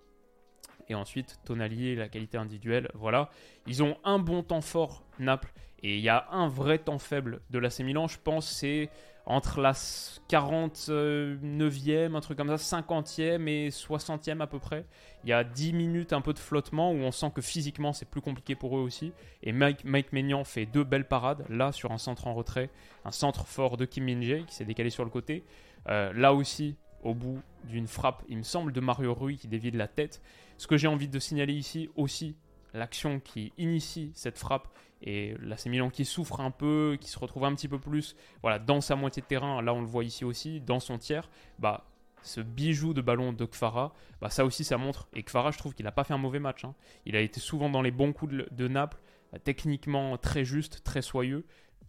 et 0.89 0.95
ensuite 0.95 1.41
Tonali, 1.45 1.97
la 1.97 2.09
qualité 2.09 2.39
individuelle, 2.39 2.89
voilà. 2.95 3.31
Ils 3.67 3.83
ont 3.83 3.97
un 4.05 4.19
bon 4.19 4.43
temps 4.43 4.61
fort, 4.61 5.03
Naples, 5.19 5.53
et 5.83 5.97
il 5.97 6.01
y 6.01 6.09
a 6.09 6.27
un 6.31 6.49
vrai 6.49 6.79
temps 6.79 6.99
faible 6.99 7.41
de 7.51 7.59
l'AC 7.59 7.81
Milan, 7.81 8.09
je 8.09 8.19
pense, 8.23 8.49
c'est 8.49 8.91
entre 9.27 9.61
la 9.61 9.73
49e, 9.73 12.15
un 12.15 12.21
truc 12.21 12.39
comme 12.39 12.57
ça, 12.57 12.81
50e 12.81 13.49
et 13.49 13.71
60e 13.71 14.41
à 14.41 14.47
peu 14.47 14.61
près. 14.61 14.87
Il 15.25 15.31
y 15.31 15.33
a 15.33 15.43
10 15.43 15.73
minutes 15.73 16.13
un 16.13 16.21
peu 16.21 16.33
de 16.33 16.39
flottement 16.39 16.93
où 16.93 16.99
on 16.99 17.11
sent 17.11 17.33
que 17.35 17.41
physiquement 17.41 17.93
c'est 17.93 18.09
plus 18.09 18.21
compliqué 18.21 18.55
pour 18.55 18.79
eux 18.79 18.81
aussi. 18.81 19.13
Et 19.43 19.51
Mike, 19.53 19.85
Mike 19.85 20.13
Maignan 20.13 20.45
fait 20.45 20.65
deux 20.65 20.85
belles 20.85 21.09
parades, 21.09 21.45
là 21.49 21.73
sur 21.73 21.91
un 21.91 21.99
centre 21.99 22.29
en 22.29 22.35
retrait, 22.35 22.71
un 23.05 23.11
centre 23.11 23.49
fort 23.49 23.77
de 23.77 23.85
Kim 23.85 24.05
Min-jae 24.05 24.45
qui 24.47 24.55
s'est 24.55 24.65
décalé 24.65 24.91
sur 24.91 25.03
le 25.05 25.11
côté. 25.11 25.43
Euh, 25.89 26.13
là 26.13 26.33
aussi, 26.33 26.77
au 27.07 27.15
bout 27.15 27.41
d'une 27.65 27.87
frappe, 27.87 28.23
il 28.29 28.39
me 28.39 28.43
semble, 28.43 28.73
de 28.73 28.81
Mario 28.81 29.15
Rui 29.15 29.37
qui 29.37 29.49
dévie 29.49 29.71
de 29.71 29.79
la 29.79 29.89
tête. 29.89 30.23
Ce 30.59 30.67
que 30.67 30.77
j'ai 30.77 30.89
envie 30.89 31.09
de 31.09 31.19
signaler 31.19 31.55
ici 31.55 31.89
aussi, 31.97 32.37
l'action 32.75 33.21
qui 33.21 33.53
initie 33.59 34.11
cette 34.15 34.39
frappe 34.39 34.69
et 35.03 35.35
là 35.43 35.57
c'est 35.57 35.69
Milan 35.69 35.91
qui 35.91 36.05
souffre 36.05 36.41
un 36.41 36.51
peu, 36.51 36.97
qui 37.01 37.09
se 37.09 37.19
retrouve 37.19 37.45
un 37.45 37.55
petit 37.55 37.69
peu 37.69 37.79
plus 37.79 38.17
voilà, 38.43 38.59
dans 38.59 38.81
sa 38.81 38.97
moitié 38.97 39.23
de 39.23 39.27
terrain, 39.27 39.63
là 39.63 39.75
on 39.75 39.81
le 39.81 39.87
voit 39.87 40.05
ici 40.05 40.25
aussi, 40.25 40.61
dans 40.61 40.81
son 40.81 40.99
tiers, 40.99 41.29
bah 41.59 41.85
ce 42.23 42.41
bijou 42.41 42.93
de 42.93 43.01
ballon 43.01 43.33
de 43.33 43.45
Kfara, 43.45 43.95
bah 44.21 44.31
ça 44.31 44.45
aussi 44.45 44.65
ça 44.65 44.79
montre, 44.79 45.09
et 45.15 45.23
Kfara 45.23 45.51
je 45.51 45.59
trouve 45.59 45.75
qu'il 45.75 45.85
n'a 45.85 45.93
pas 45.93 46.05
fait 46.05 46.15
un 46.15 46.19
mauvais 46.19 46.41
match, 46.41 46.65
hein. 46.65 46.75
il 47.05 47.15
a 47.15 47.21
été 47.21 47.41
souvent 47.41 47.71
dans 47.71 47.83
les 47.83 47.91
bons 47.91 48.13
coups 48.13 48.35
de, 48.51 48.69
Naples, 48.69 48.99
techniquement 49.45 50.17
très 50.17 50.45
juste, 50.45 50.83
très 50.83 51.03
soyeux, 51.03 51.45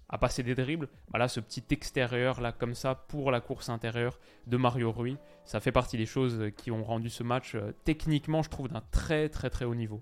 à 0.10 0.18
passer 0.18 0.44
des 0.44 0.56
dribbles. 0.56 0.90
Voilà, 1.10 1.28
ce 1.28 1.40
petit 1.40 1.64
extérieur 1.72 2.42
là 2.42 2.52
comme 2.52 2.74
ça 2.74 2.96
pour 2.96 3.32
la 3.32 3.42
course 3.42 3.70
intérieure 3.70 4.20
de 4.46 4.58
Mario 4.58 4.92
Rui, 4.92 5.18
ça 5.46 5.60
fait 5.60 5.72
partie 5.72 5.98
des 5.98 6.06
choses 6.06 6.52
qui 6.58 6.72
ont 6.72 6.84
rendu 6.84 7.10
ce 7.10 7.24
match 7.24 7.56
euh, 7.56 7.74
techniquement, 7.84 8.42
je 8.42 8.50
trouve, 8.50 8.68
d'un 8.68 8.84
très 8.92 9.30
très 9.30 9.50
très 9.50 9.66
haut 9.66 9.76
niveau. 9.76 10.02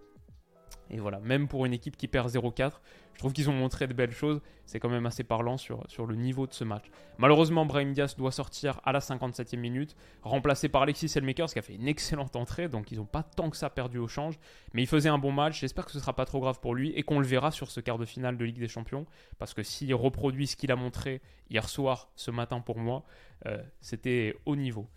Et 0.89 0.99
voilà, 0.99 1.19
même 1.19 1.47
pour 1.47 1.65
une 1.65 1.73
équipe 1.73 1.97
qui 1.97 2.07
perd 2.07 2.29
0-4, 2.29 2.73
je 3.13 3.19
trouve 3.19 3.33
qu'ils 3.33 3.49
ont 3.49 3.53
montré 3.53 3.87
de 3.87 3.93
belles 3.93 4.11
choses. 4.11 4.41
C'est 4.65 4.79
quand 4.79 4.89
même 4.89 5.05
assez 5.05 5.23
parlant 5.23 5.57
sur, 5.57 5.85
le 6.05 6.15
niveau 6.15 6.47
de 6.47 6.53
ce 6.53 6.63
match. 6.63 6.85
Malheureusement, 7.17 7.65
Brahim 7.65 7.93
Diaz 7.93 8.15
doit 8.15 8.31
sortir 8.31 8.81
à 8.83 8.91
la 8.91 8.99
57e 8.99 9.57
minute, 9.57 9.95
remplacé 10.21 10.69
par 10.69 10.81
Alexis 10.81 11.09
Selmakers 11.09 11.47
qui 11.47 11.59
a 11.59 11.61
fait 11.61 11.75
une 11.75 11.87
excellente 11.87 12.35
entrée, 12.35 12.67
donc 12.67 12.91
ils 12.91 12.97
n'ont 12.97 13.05
pas 13.05 13.23
tant 13.23 13.49
que 13.49 13.57
ça 13.57 13.69
perdu 13.69 13.97
au 13.97 14.07
change. 14.07 14.37
Mais 14.73 14.83
il 14.83 14.87
faisait 14.87 15.09
un 15.09 15.17
bon 15.17 15.31
match, 15.31 15.61
j'espère 15.61 15.85
que 15.85 15.91
ce 15.91 15.97
ne 15.97 16.01
sera 16.01 16.13
pas 16.13 16.25
trop 16.25 16.39
grave 16.39 16.59
pour 16.59 16.75
lui 16.75 16.91
et 16.91 17.03
qu'on 17.03 17.19
le 17.19 17.25
verra 17.25 17.51
sur 17.51 17.71
ce 17.71 17.79
quart 17.79 17.97
de 17.97 18.05
finale 18.05 18.37
de 18.37 18.45
Ligue 18.45 18.59
des 18.59 18.67
Champions. 18.67 19.05
Parce 19.39 19.53
que 19.53 19.63
s'il 19.63 19.93
reproduit 19.95 20.47
ce 20.47 20.55
qu'il 20.55 20.71
a 20.71 20.75
montré 20.75 21.21
hier 21.49 21.69
soir, 21.69 22.09
ce 22.15 22.31
matin 22.31 22.59
pour 22.59 22.79
moi, 22.79 23.05
euh, 23.45 23.61
c'était 23.81 24.35
haut 24.45 24.55
niveau. 24.55 24.87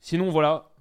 Sinon, 0.00 0.30
voilà, 0.30 0.71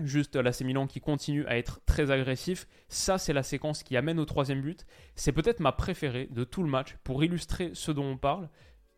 Juste 0.00 0.34
l'AC 0.34 0.62
Milan 0.62 0.86
qui 0.86 1.00
continue 1.00 1.46
à 1.46 1.56
être 1.56 1.80
très 1.86 2.10
agressif. 2.10 2.66
Ça, 2.88 3.16
c'est 3.16 3.32
la 3.32 3.44
séquence 3.44 3.82
qui 3.82 3.96
amène 3.96 4.18
au 4.18 4.24
troisième 4.24 4.60
but. 4.60 4.86
C'est 5.14 5.32
peut-être 5.32 5.60
ma 5.60 5.72
préférée 5.72 6.28
de 6.30 6.42
tout 6.42 6.62
le 6.62 6.68
match 6.68 6.96
pour 7.04 7.22
illustrer 7.22 7.70
ce 7.74 7.92
dont 7.92 8.04
on 8.06 8.16
parle. 8.16 8.48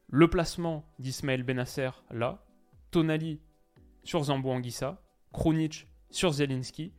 Le 0.09 0.29
placement 0.31 0.89
d'Ismaël 0.99 1.43
Benasser 1.43 1.91
là, 2.11 2.47
Tonali 2.91 3.41
sur 4.05 4.23
Zambo 4.25 4.51
Anguissa, 4.51 5.03
Krunic 5.33 5.87
sur 6.11 6.33
Zelinski, 6.33 6.93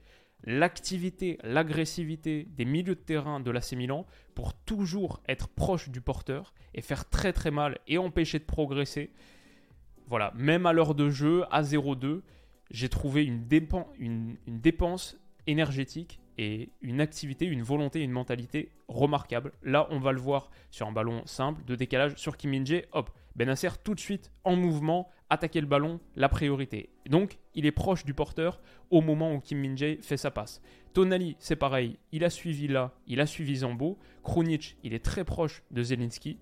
l'activité, 0.43 1.39
l'agressivité 1.43 2.47
des 2.51 2.65
milieux 2.65 2.95
de 2.95 2.99
terrain 2.99 3.39
de 3.39 3.49
l'AC 3.49 3.73
Milan 3.73 4.05
pour 4.35 4.53
toujours 4.53 5.21
être 5.27 5.47
proche 5.47 5.89
du 5.89 6.01
porteur 6.01 6.53
et 6.75 6.81
faire 6.81 7.09
très 7.09 7.33
très 7.33 7.49
mal 7.49 7.79
et 7.87 7.97
empêcher 7.97 8.39
de 8.39 8.43
progresser. 8.43 9.11
Voilà, 10.07 10.31
même 10.35 10.65
à 10.65 10.73
l'heure 10.73 10.95
de 10.95 11.09
jeu, 11.09 11.43
à 11.49 11.63
0-2, 11.63 12.21
j'ai 12.71 12.89
trouvé 12.89 13.23
une, 13.23 13.45
dépense 14.47 15.17
énergétique 15.45 16.19
et 16.37 16.69
une 16.81 17.01
activité, 17.01 17.45
une 17.45 17.63
volonté, 17.63 18.01
une 18.01 18.11
mentalité 18.11 18.69
remarquable. 18.87 19.53
Là, 19.63 19.87
on 19.89 19.99
va 19.99 20.11
le 20.11 20.19
voir 20.19 20.51
sur 20.69 20.87
un 20.87 20.91
ballon 20.91 21.25
simple 21.25 21.63
de 21.65 21.75
décalage 21.75 22.15
sur 22.15 22.37
Kim 22.37 22.51
Min-jae. 22.51 22.83
Hop, 22.91 23.09
Benacer 23.35 23.69
tout 23.83 23.93
de 23.93 23.99
suite 23.99 24.31
en 24.43 24.55
mouvement, 24.55 25.09
attaquer 25.29 25.61
le 25.61 25.67
ballon, 25.67 25.99
la 26.15 26.27
priorité. 26.27 26.89
Donc, 27.07 27.37
il 27.53 27.67
est 27.67 27.71
proche 27.71 28.03
du 28.03 28.15
porteur 28.15 28.59
au 28.89 29.01
moment 29.01 29.33
où 29.33 29.39
Kim 29.39 29.59
Min-jae 29.59 30.01
fait 30.01 30.17
sa 30.17 30.31
passe. 30.31 30.59
Tonali, 30.93 31.35
c'est 31.37 31.55
pareil, 31.55 31.99
il 32.11 32.23
a 32.23 32.31
suivi 32.31 32.67
là, 32.67 32.95
il 33.05 33.21
a 33.21 33.27
suivi 33.27 33.57
Zambo. 33.57 33.99
Krunic, 34.23 34.77
il 34.83 34.95
est 34.95 35.05
très 35.05 35.23
proche 35.23 35.61
de 35.69 35.83
Zelinski. 35.83 36.39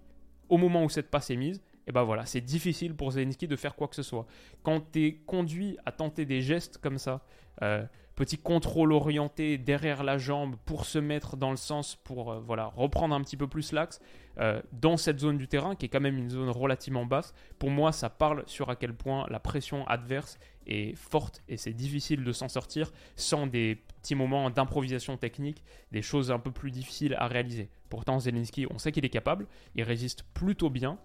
Au 0.47 0.57
moment 0.57 0.85
où 0.85 0.89
cette 0.89 1.11
passe 1.11 1.29
est 1.29 1.35
mise, 1.35 1.61
et 1.87 1.91
ben 1.91 2.03
voilà, 2.03 2.25
c'est 2.25 2.41
difficile 2.41 2.95
pour 2.95 3.11
Zelensky 3.11 3.47
de 3.47 3.55
faire 3.55 3.75
quoi 3.75 3.87
que 3.87 3.95
ce 3.95 4.03
soit. 4.03 4.25
Quand 4.63 4.91
tu 4.91 5.05
es 5.05 5.13
conduit 5.13 5.77
à 5.85 5.91
tenter 5.91 6.25
des 6.25 6.41
gestes 6.41 6.79
comme 6.79 6.97
ça, 6.97 7.21
euh, 7.61 7.85
petit 8.15 8.37
contrôle 8.37 8.93
orienté 8.93 9.57
derrière 9.57 10.03
la 10.03 10.17
jambe 10.17 10.55
pour 10.65 10.85
se 10.85 10.97
mettre 10.97 11.37
dans 11.37 11.51
le 11.51 11.57
sens, 11.57 11.95
pour 11.95 12.31
euh, 12.31 12.39
voilà, 12.39 12.67
reprendre 12.75 13.13
un 13.13 13.21
petit 13.21 13.37
peu 13.37 13.47
plus 13.47 13.71
l'axe, 13.71 13.99
euh, 14.39 14.61
dans 14.71 14.97
cette 14.97 15.19
zone 15.19 15.37
du 15.37 15.47
terrain, 15.47 15.75
qui 15.75 15.85
est 15.85 15.89
quand 15.89 16.01
même 16.01 16.17
une 16.17 16.29
zone 16.29 16.49
relativement 16.49 17.05
basse, 17.05 17.33
pour 17.59 17.69
moi, 17.69 17.91
ça 17.91 18.09
parle 18.09 18.43
sur 18.47 18.69
à 18.69 18.75
quel 18.75 18.93
point 18.93 19.27
la 19.29 19.39
pression 19.39 19.85
adverse 19.87 20.39
est 20.65 20.95
forte 20.95 21.43
et 21.47 21.57
c'est 21.57 21.73
difficile 21.73 22.23
de 22.23 22.31
s'en 22.31 22.49
sortir 22.49 22.91
sans 23.15 23.45
des 23.45 23.75
petits 24.01 24.15
moments 24.15 24.49
d'improvisation 24.49 25.17
technique, 25.17 25.63
des 25.91 26.01
choses 26.01 26.31
un 26.31 26.39
peu 26.39 26.51
plus 26.51 26.71
difficiles 26.71 27.15
à 27.19 27.27
réaliser. 27.27 27.69
Pourtant, 27.89 28.19
Zelensky, 28.19 28.65
on 28.71 28.79
sait 28.79 28.91
qu'il 28.91 29.05
est 29.05 29.09
capable, 29.09 29.47
il 29.75 29.83
résiste 29.83 30.23
plutôt 30.33 30.69
bien, 30.69 30.97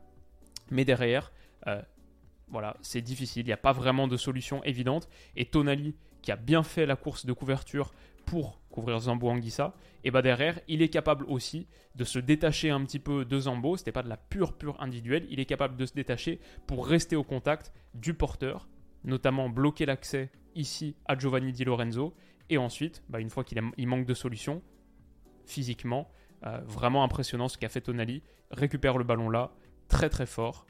mais 0.71 0.85
derrière, 0.85 1.33
euh, 1.67 1.83
voilà, 2.49 2.77
c'est 2.81 3.01
difficile. 3.01 3.43
Il 3.43 3.47
n'y 3.47 3.53
a 3.53 3.59
pas 3.59 3.73
vraiment 3.73 4.09
de 4.09 4.17
solution 4.17 4.63
évidente. 4.65 5.09
Et 5.37 5.47
Tonali, 5.47 5.97
qui 6.23 6.33
a 6.33 6.37
bien 6.37 6.63
fait 6.63 6.87
la 6.87 6.97
course 6.97 7.27
de 7.27 7.33
couverture 7.33 7.93
pour 8.27 8.61
couvrir 8.71 8.99
Zambo 9.01 9.29
Anguissa, 9.29 9.75
et 10.05 10.11
bah 10.11 10.23
derrière, 10.23 10.61
il 10.69 10.83
est 10.83 10.89
capable 10.89 11.25
aussi 11.27 11.67
de 11.97 12.05
se 12.05 12.19
détacher 12.19 12.71
un 12.71 12.85
petit 12.85 12.99
peu 12.99 13.25
de 13.25 13.41
Zambo. 13.41 13.77
C'était 13.77 13.93
pas 13.93 14.03
de 14.03 14.09
la 14.09 14.17
pure, 14.17 14.57
pure 14.57 14.81
individuelle. 14.81 15.27
Il 15.31 15.41
est 15.41 15.47
capable 15.47 15.77
de 15.77 15.87
se 15.87 15.95
détacher 15.95 16.41
pour 16.67 16.87
rester 16.87 17.17
au 17.17 17.25
contact 17.25 17.73
du 17.95 18.15
porteur, 18.15 18.69
notamment 19.05 19.49
bloquer 19.49 19.87
l'accès 19.87 20.31
ici 20.55 20.97
à 21.07 21.19
Giovanni 21.19 21.53
Di 21.53 21.65
Lorenzo. 21.65 22.15
Et 22.49 22.59
ensuite, 22.59 23.03
bah, 23.09 23.21
une 23.21 23.31
fois 23.31 23.45
qu'il 23.45 23.61
manque 23.87 24.07
de 24.07 24.15
solution, 24.15 24.63
physiquement, 25.45 26.11
euh, 26.47 26.61
vraiment 26.65 27.05
impressionnant 27.05 27.49
ce 27.49 27.59
qu'a 27.59 27.69
fait 27.69 27.83
Tonali. 27.83 28.23
Récupère 28.51 28.97
le 28.97 29.05
ballon 29.05 29.29
là, 29.29 29.53
très 29.91 30.09
très 30.09 30.27
fort. 30.27 30.67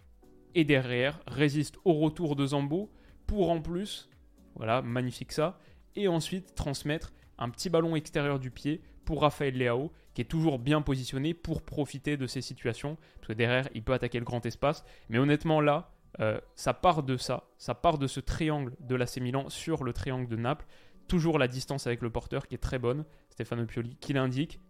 et 0.57 0.65
derrière 0.65 1.21
résiste 1.29 1.77
au 1.85 1.93
retour 1.93 2.35
de 2.35 2.45
Zambo 2.45 2.91
pour 3.29 3.51
en 3.51 3.61
plus, 3.61 4.09
voilà, 4.57 4.83
magnifique 4.83 5.31
ça, 5.31 5.61
et 5.95 6.09
ensuite 6.09 6.57
transmettre 6.57 7.13
un 7.39 7.51
petit 7.51 7.71
ballon 7.71 7.95
extérieur 7.95 8.41
du 8.41 8.51
pied 8.51 8.83
pour 9.05 9.23
Raphaël 9.23 9.57
Leao, 9.57 9.93
qui 10.15 10.23
est 10.23 10.25
toujours 10.25 10.59
bien 10.59 10.83
positionné 10.83 11.35
pour 11.35 11.63
profiter 11.63 12.17
de 12.17 12.27
ces 12.27 12.41
situations, 12.41 12.97
parce 13.17 13.29
que 13.29 13.33
derrière, 13.33 13.69
il 13.75 13.85
peut 13.85 13.93
attaquer 13.93 14.19
le 14.19 14.25
grand 14.25 14.45
espace. 14.45 14.85
Mais 15.09 15.19
honnêtement, 15.19 15.61
là, 15.61 15.93
euh, 16.19 16.41
ça 16.57 16.75
part 16.75 17.05
de 17.05 17.17
ça, 17.17 17.45
ça 17.57 17.77
part 17.77 17.99
de 17.99 18.09
ce 18.09 18.19
triangle 18.19 18.75
de 18.81 18.97
l'AC 18.97 19.19
Milan 19.19 19.49
sur 19.49 19.85
le 19.85 19.93
triangle 19.93 20.29
de 20.29 20.37
Naples. 20.37 20.67
Toujours 21.07 21.39
la 21.39 21.47
distance 21.47 21.87
avec 21.87 22.03
le 22.03 22.11
porteur 22.11 22.49
qui 22.49 22.57
est 22.57 22.59
très 22.59 22.81
bonne, 22.81 23.05
Stefano 23.31 23.65
Pioli, 23.67 23.97
qui 23.97 24.13
l'indique. 24.13 24.61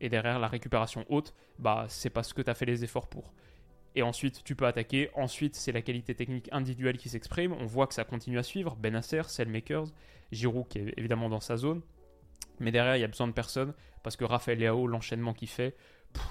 Et 0.00 0.08
derrière, 0.08 0.38
la 0.38 0.48
récupération 0.48 1.04
haute, 1.08 1.34
bah, 1.58 1.86
c'est 1.88 2.10
parce 2.10 2.32
que 2.32 2.42
tu 2.42 2.50
as 2.50 2.54
fait 2.54 2.66
les 2.66 2.82
efforts 2.84 3.08
pour. 3.08 3.32
Et 3.98 4.02
ensuite, 4.02 4.44
tu 4.44 4.54
peux 4.54 4.66
attaquer. 4.66 5.10
Ensuite, 5.16 5.56
c'est 5.56 5.72
la 5.72 5.82
qualité 5.82 6.14
technique 6.14 6.48
individuelle 6.52 6.98
qui 6.98 7.08
s'exprime. 7.08 7.52
On 7.54 7.66
voit 7.66 7.88
que 7.88 7.94
ça 7.94 8.04
continue 8.04 8.38
à 8.38 8.44
suivre. 8.44 8.76
Benacer, 8.76 9.22
Selmakers, 9.28 9.86
Giroud 10.30 10.68
qui 10.68 10.78
est 10.78 10.94
évidemment 10.96 11.28
dans 11.28 11.40
sa 11.40 11.56
zone. 11.56 11.82
Mais 12.60 12.70
derrière, 12.70 12.96
il 12.96 13.00
y 13.00 13.04
a 13.04 13.08
besoin 13.08 13.26
de 13.26 13.32
personne 13.32 13.74
parce 14.04 14.14
que 14.14 14.24
Raphaël 14.24 14.60
Leao, 14.60 14.86
l'enchaînement 14.86 15.34
qu'il 15.34 15.48
fait, 15.48 15.74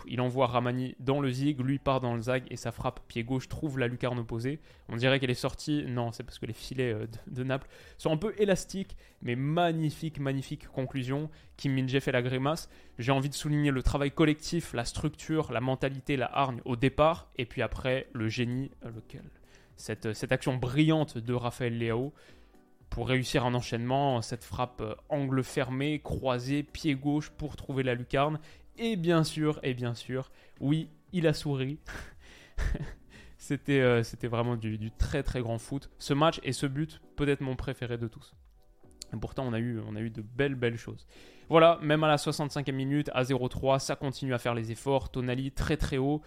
il 0.08 0.22
envoie 0.22 0.48
Ramani 0.48 0.96
dans 1.00 1.20
le 1.20 1.32
zig, 1.32 1.60
lui 1.60 1.80
part 1.80 2.02
dans 2.02 2.16
le 2.16 2.22
zag 2.22 2.44
et 2.50 2.56
sa 2.56 2.72
frappe 2.72 3.02
pied 3.08 3.24
gauche 3.24 3.48
trouve 3.48 3.80
la 3.80 3.88
lucarne 3.88 4.20
opposée. 4.20 4.60
On 4.90 4.96
dirait 4.96 5.20
qu'elle 5.20 5.30
est 5.30 5.36
sortie, 5.36 5.86
non, 5.88 6.12
c'est 6.12 6.24
parce 6.24 6.40
que 6.40 6.46
les 6.46 6.54
filets 6.54 6.94
euh, 6.94 7.08
de, 7.28 7.44
Naples 7.44 7.68
sont 7.98 8.12
un 8.12 8.18
peu 8.18 8.34
élastiques, 8.38 8.96
mais 9.22 9.36
magnifique, 9.36 10.20
magnifique 10.20 10.68
conclusion. 10.68 11.30
Kim 11.58 11.74
Min-jae 11.74 12.00
fait 12.00 12.12
la 12.12 12.22
grimace. 12.22 12.70
J'ai 13.00 13.12
envie 13.12 13.30
de 13.30 13.34
souligner 13.34 13.72
le 13.72 13.84
travail 13.84 14.12
collectif, 14.12 14.74
la 14.74 14.86
structure, 14.86 15.52
la 15.52 15.62
mentalité, 15.62 16.18
la 16.18 16.30
hargne 16.36 16.62
au 16.66 16.76
départ, 16.76 17.30
et 17.38 17.46
puis 17.46 17.62
après 17.62 18.08
le 18.14 18.28
génie, 18.28 18.72
euh, 18.86 18.92
lequel 18.92 19.24
cette, 19.76 20.14
cette 20.14 20.32
action 20.32 20.58
brillante 20.58 21.18
de 21.18 21.34
Raphaël 21.34 21.78
Leao 21.78 22.12
pour 22.90 23.10
réussir 23.10 23.46
un 23.46 23.54
enchaînement, 23.54 24.22
cette 24.22 24.44
frappe 24.44 24.82
euh, 24.82 24.96
angle 25.10 25.44
fermé, 25.44 26.00
croisé, 26.00 26.64
pied 26.64 26.96
gauche 26.96 27.30
pour 27.30 27.56
trouver 27.56 27.84
la 27.84 27.94
lucarne. 27.94 28.40
Et 28.78 28.96
bien 28.96 29.24
sûr, 29.24 29.60
et 29.64 29.74
bien 29.74 29.96
sûr, 29.96 30.32
oui, 30.60 30.90
il 31.14 31.28
a 31.28 31.34
souri. 31.34 31.80
c'était, 33.38 33.80
euh, 33.80 34.04
c'était 34.04 34.28
vraiment 34.28 34.56
du, 34.56 34.92
très 34.92 35.24
très 35.24 35.42
grand 35.42 35.58
foot. 35.58 35.90
Ce 35.98 36.14
match 36.14 36.40
et 36.44 36.54
ce 36.54 36.66
but, 36.66 37.02
peut-être 37.16 37.42
mon 37.42 37.56
préféré 37.56 37.98
de 37.98 38.08
tous. 38.08 38.36
Et 39.14 39.18
pourtant, 39.18 39.46
on 39.48 39.54
a, 39.54 39.60
eu, 39.60 39.80
on 39.88 39.96
a 39.96 40.02
eu 40.02 40.10
de 40.10 40.22
belles, 40.22 40.56
belles 40.56 40.78
choses. 40.78 41.08
Voilà, 41.50 41.80
même 41.82 42.04
à 42.04 42.08
la 42.08 42.18
65e 42.18 42.72
minute, 42.74 43.10
à 43.14 43.24
0-3, 43.24 43.80
ça 43.80 43.96
continue 43.96 44.34
à 44.34 44.38
faire 44.38 44.54
les 44.54 44.72
efforts. 44.72 45.10
Tonali 45.12 45.52
très 45.52 45.78
très 45.78 45.98
haut 45.98 46.22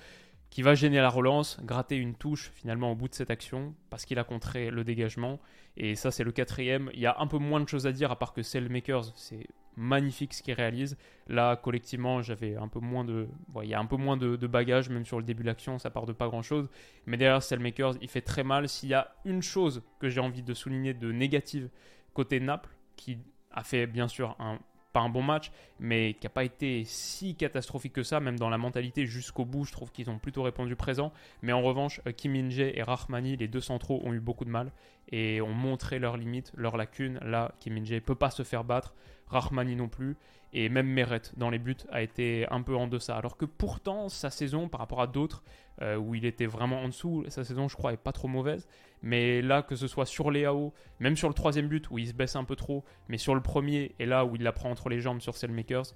qui 0.51 0.63
va 0.63 0.75
gêner 0.75 0.99
la 0.99 1.09
relance, 1.09 1.61
gratter 1.63 1.97
une 1.97 2.15
touche 2.15 2.51
finalement 2.55 2.91
au 2.93 2.97
bout 2.97 3.09
de 3.09 3.15
cette 3.15 3.31
action, 3.31 3.75
parce 3.89 4.05
qu'il 4.05 4.19
a 4.19 4.25
contré 4.25 4.71
le 4.71 4.83
dégagement. 4.83 5.39
Et 5.77 5.95
ça, 5.95 6.11
c'est 6.11 6.25
le 6.25 6.33
quatrième. 6.33 6.91
Il 6.93 7.01
y 7.01 7.07
a 7.07 7.17
un 7.21 7.29
peu 7.29 7.39
moins 7.39 7.61
de 7.61 7.69
choses 7.69 7.87
à 7.87 7.93
dire, 7.93 8.11
à 8.11 8.19
part 8.19 8.33
que 8.33 8.43
Cellmakers, 8.43 9.13
c'est 9.15 9.47
magnifique 9.77 10.35
ce 10.35 10.43
qu'il 10.43 10.55
réalise. 10.55 10.97
Là, 11.29 11.55
collectivement, 11.55 12.21
j'avais 12.21 12.57
un 12.57 12.67
peu 12.67 12.81
moins 12.81 13.05
de. 13.05 13.29
il 13.63 13.69
y 13.69 13.75
a 13.75 13.79
un 13.79 13.87
peu 13.87 13.97
moins 13.97 14.17
de, 14.17 14.47
bagages, 14.49 14.91
même 14.91 15.07
sur 15.07 15.19
le 15.19 15.25
début 15.25 15.43
de 15.43 15.49
l'action, 15.49 15.79
ça 15.79 15.91
part 15.91 16.07
de 16.07 16.13
pas 16.13 16.27
grand 16.27 16.43
chose. 16.43 16.69
Mais 17.07 17.17
derrière, 17.17 17.43
Cellmakers, 17.43 17.95
il 18.03 18.09
fait 18.09 18.21
très 18.21 18.43
mal. 18.43 18.69
S'il 18.69 18.89
y 18.89 18.95
a 18.95 19.15
une 19.25 19.43
chose 19.43 19.83
que 20.01 20.09
j'ai 20.09 20.21
envie 20.21 20.43
de 20.43 20.53
souligner 20.53 20.95
de 20.95 21.13
négative 21.13 21.71
côté 22.13 22.41
Naples, 22.41 22.71
qui 22.97 23.19
a 23.53 23.63
fait 23.63 23.87
bien 23.87 24.09
sûr 24.09 24.37
un 24.41 24.59
pas 24.93 25.01
un 25.01 25.09
bon 25.09 25.23
match, 25.23 25.51
mais 25.79 26.15
qui 26.15 26.27
n'a 26.27 26.31
pas 26.31 26.45
été 26.45 26.85
si 26.85 27.35
catastrophique 27.35 27.93
que 27.93 28.03
ça, 28.03 28.21
même 28.21 28.39
dans 28.39 28.51
la 28.51 28.59
mentalité 28.59 29.07
jusqu'au 29.07 29.45
bout, 29.45 29.65
je 29.65 29.73
trouve 29.73 29.91
qu'ils 29.93 30.11
ont 30.11 30.19
plutôt 30.19 30.43
répondu 30.43 30.77
présent. 30.77 31.13
Mais 31.43 31.53
en 31.53 31.63
revanche, 31.63 32.01
euh, 32.07 32.13
Kim 32.13 32.33
min 32.33 32.51
et 32.51 32.83
Rahmani, 32.83 33.37
les 33.37 33.49
deux 33.49 33.61
centraux, 33.61 34.01
ont 34.05 34.13
eu 34.13 34.21
beaucoup 34.21 34.45
de 34.45 34.51
mal 34.51 34.73
et 35.13 35.41
ont 35.41 35.55
montré 35.55 35.99
leurs 35.99 36.17
limites, 36.17 36.53
leurs 36.55 36.77
lacunes. 36.77 37.19
Là, 37.23 37.55
Kim 37.61 37.75
min 37.75 37.81
ne 37.81 37.99
peut 37.99 38.15
pas 38.15 38.31
se 38.31 38.43
faire 38.43 38.65
battre, 38.65 38.95
Rahmani 39.31 39.77
non 39.77 39.89
plus. 39.89 40.17
Et 40.53 40.69
même 40.69 40.89
Meret 40.89 41.23
dans 41.37 41.49
les 41.49 41.61
buts 41.61 41.77
a 41.91 42.03
été 42.03 42.47
un 42.51 42.63
peu 42.63 42.75
en 42.77 42.89
deçà. 42.89 43.17
Alors 43.17 43.37
que 43.37 43.45
pourtant, 43.45 44.09
sa 44.09 44.31
saison, 44.31 44.69
par 44.69 44.81
rapport 44.81 45.01
à 45.01 45.07
d'autres, 45.07 45.45
euh, 45.81 45.97
où 45.97 46.15
il 46.15 46.25
était 46.25 46.47
vraiment 46.47 46.83
en 46.83 46.89
dessous, 46.89 47.25
sa 47.29 47.45
saison, 47.45 47.69
je 47.69 47.77
crois, 47.77 47.93
est 47.93 47.97
pas 47.97 48.13
trop 48.13 48.27
mauvaise. 48.27 48.67
Mais 49.03 49.43
là, 49.43 49.63
que 49.63 49.77
ce 49.77 49.87
soit 49.87 50.07
sur 50.07 50.31
les 50.31 50.45
AO, 50.45 50.73
même 50.99 51.17
sur 51.17 51.29
le 51.29 51.35
troisième 51.35 51.69
but, 51.69 51.89
où 51.91 51.99
il 51.99 52.09
se 52.09 52.13
baisse 52.13 52.35
un 52.35 52.45
peu 52.45 52.57
trop, 52.57 52.85
mais 53.09 53.17
sur 53.17 53.35
le 53.35 53.41
premier, 53.41 53.95
et 53.99 54.07
là 54.07 54.25
où 54.25 54.35
il 54.35 54.43
la 54.43 54.53
prend 54.53 54.71
entre 54.71 54.89
les 54.89 55.01
jambes 55.01 55.21
sur 55.21 55.37
Cellmakers, 55.37 55.95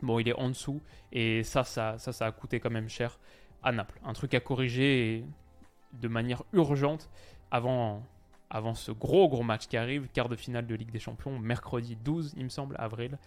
bon, 0.00 0.20
il 0.20 0.28
est 0.28 0.38
en 0.38 0.48
dessous. 0.48 0.80
Et 1.10 1.42
ça, 1.42 1.64
ça, 1.64 1.98
ça, 1.98 2.12
ça 2.12 2.26
a 2.26 2.32
coûté 2.32 2.60
quand 2.60 2.70
même 2.70 2.88
cher 2.88 3.18
à 3.64 3.72
Naples. 3.72 3.98
Un 4.04 4.12
truc 4.12 4.32
à 4.34 4.40
corriger 4.40 5.24
de 5.92 6.08
manière 6.08 6.44
urgente 6.52 7.10
avant, 7.50 8.02
avant 8.52 8.74
ce 8.74 8.92
gros 8.92 9.28
gros 9.28 9.42
match 9.42 9.66
qui 9.66 9.78
arrive, 9.78 10.08
quart 10.12 10.28
de 10.28 10.36
finale 10.36 10.66
de 10.66 10.74
Ligue 10.74 10.90
des 10.90 10.98
Champions, 10.98 11.38
mercredi 11.38 11.96
12, 11.96 12.34
il 12.36 12.44
me 12.44 12.48
semble, 12.50 12.76
avril. 12.78 13.18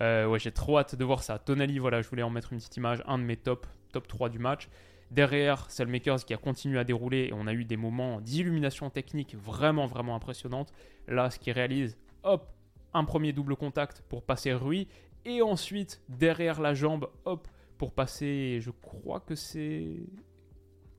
Euh, 0.00 0.26
ouais, 0.26 0.40
j'ai 0.40 0.50
trop 0.50 0.78
hâte 0.78 0.96
de 0.96 1.04
voir 1.04 1.22
ça. 1.22 1.38
Tonali, 1.38 1.78
voilà, 1.78 2.02
je 2.02 2.08
voulais 2.08 2.24
en 2.24 2.30
mettre 2.30 2.52
une 2.52 2.58
petite 2.58 2.76
image, 2.76 3.00
un 3.06 3.18
de 3.18 3.22
mes 3.22 3.36
top, 3.36 3.68
top 3.92 4.08
3 4.08 4.28
du 4.30 4.40
match. 4.40 4.68
Derrière, 5.12 5.70
Cellmakers 5.70 6.24
qui 6.24 6.34
a 6.34 6.36
continué 6.36 6.80
à 6.80 6.84
dérouler 6.84 7.28
et 7.28 7.32
on 7.32 7.46
a 7.46 7.52
eu 7.52 7.64
des 7.64 7.76
moments 7.76 8.20
d'illumination 8.20 8.90
technique 8.90 9.36
vraiment, 9.36 9.86
vraiment 9.86 10.16
impressionnantes. 10.16 10.72
Là, 11.06 11.30
ce 11.30 11.38
qu'il 11.38 11.52
réalise, 11.52 11.96
hop, 12.24 12.52
un 12.94 13.04
premier 13.04 13.32
double 13.32 13.54
contact 13.54 14.02
pour 14.08 14.24
passer 14.24 14.52
Rui. 14.52 14.88
Et 15.24 15.40
ensuite, 15.40 16.02
derrière 16.08 16.60
la 16.60 16.74
jambe, 16.74 17.08
hop, 17.26 17.46
pour 17.78 17.92
passer, 17.92 18.58
je 18.60 18.70
crois 18.70 19.20
que 19.20 19.36
c'est... 19.36 20.00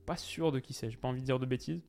Pas 0.06 0.16
sûr 0.16 0.50
de 0.50 0.60
qui 0.60 0.72
c'est, 0.72 0.88
j'ai 0.88 0.96
pas 0.96 1.08
envie 1.08 1.20
de 1.20 1.26
dire 1.26 1.38
de 1.38 1.46
bêtises. 1.46 1.82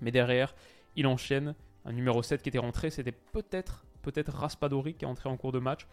Mais 0.00 0.10
derrière, 0.12 0.54
il 0.96 1.06
enchaîne. 1.06 1.54
Un 1.84 1.92
numéro 1.92 2.22
7 2.22 2.42
qui 2.42 2.50
était 2.50 2.58
rentré, 2.58 2.90
c'était 2.90 3.12
peut-être 3.12 3.84
peut-être 4.02 4.32
Raspadori 4.32 4.94
qui 4.94 5.04
est 5.04 5.08
entré 5.08 5.28
en 5.28 5.36
cours 5.36 5.52
de 5.52 5.58
match. 5.58 5.86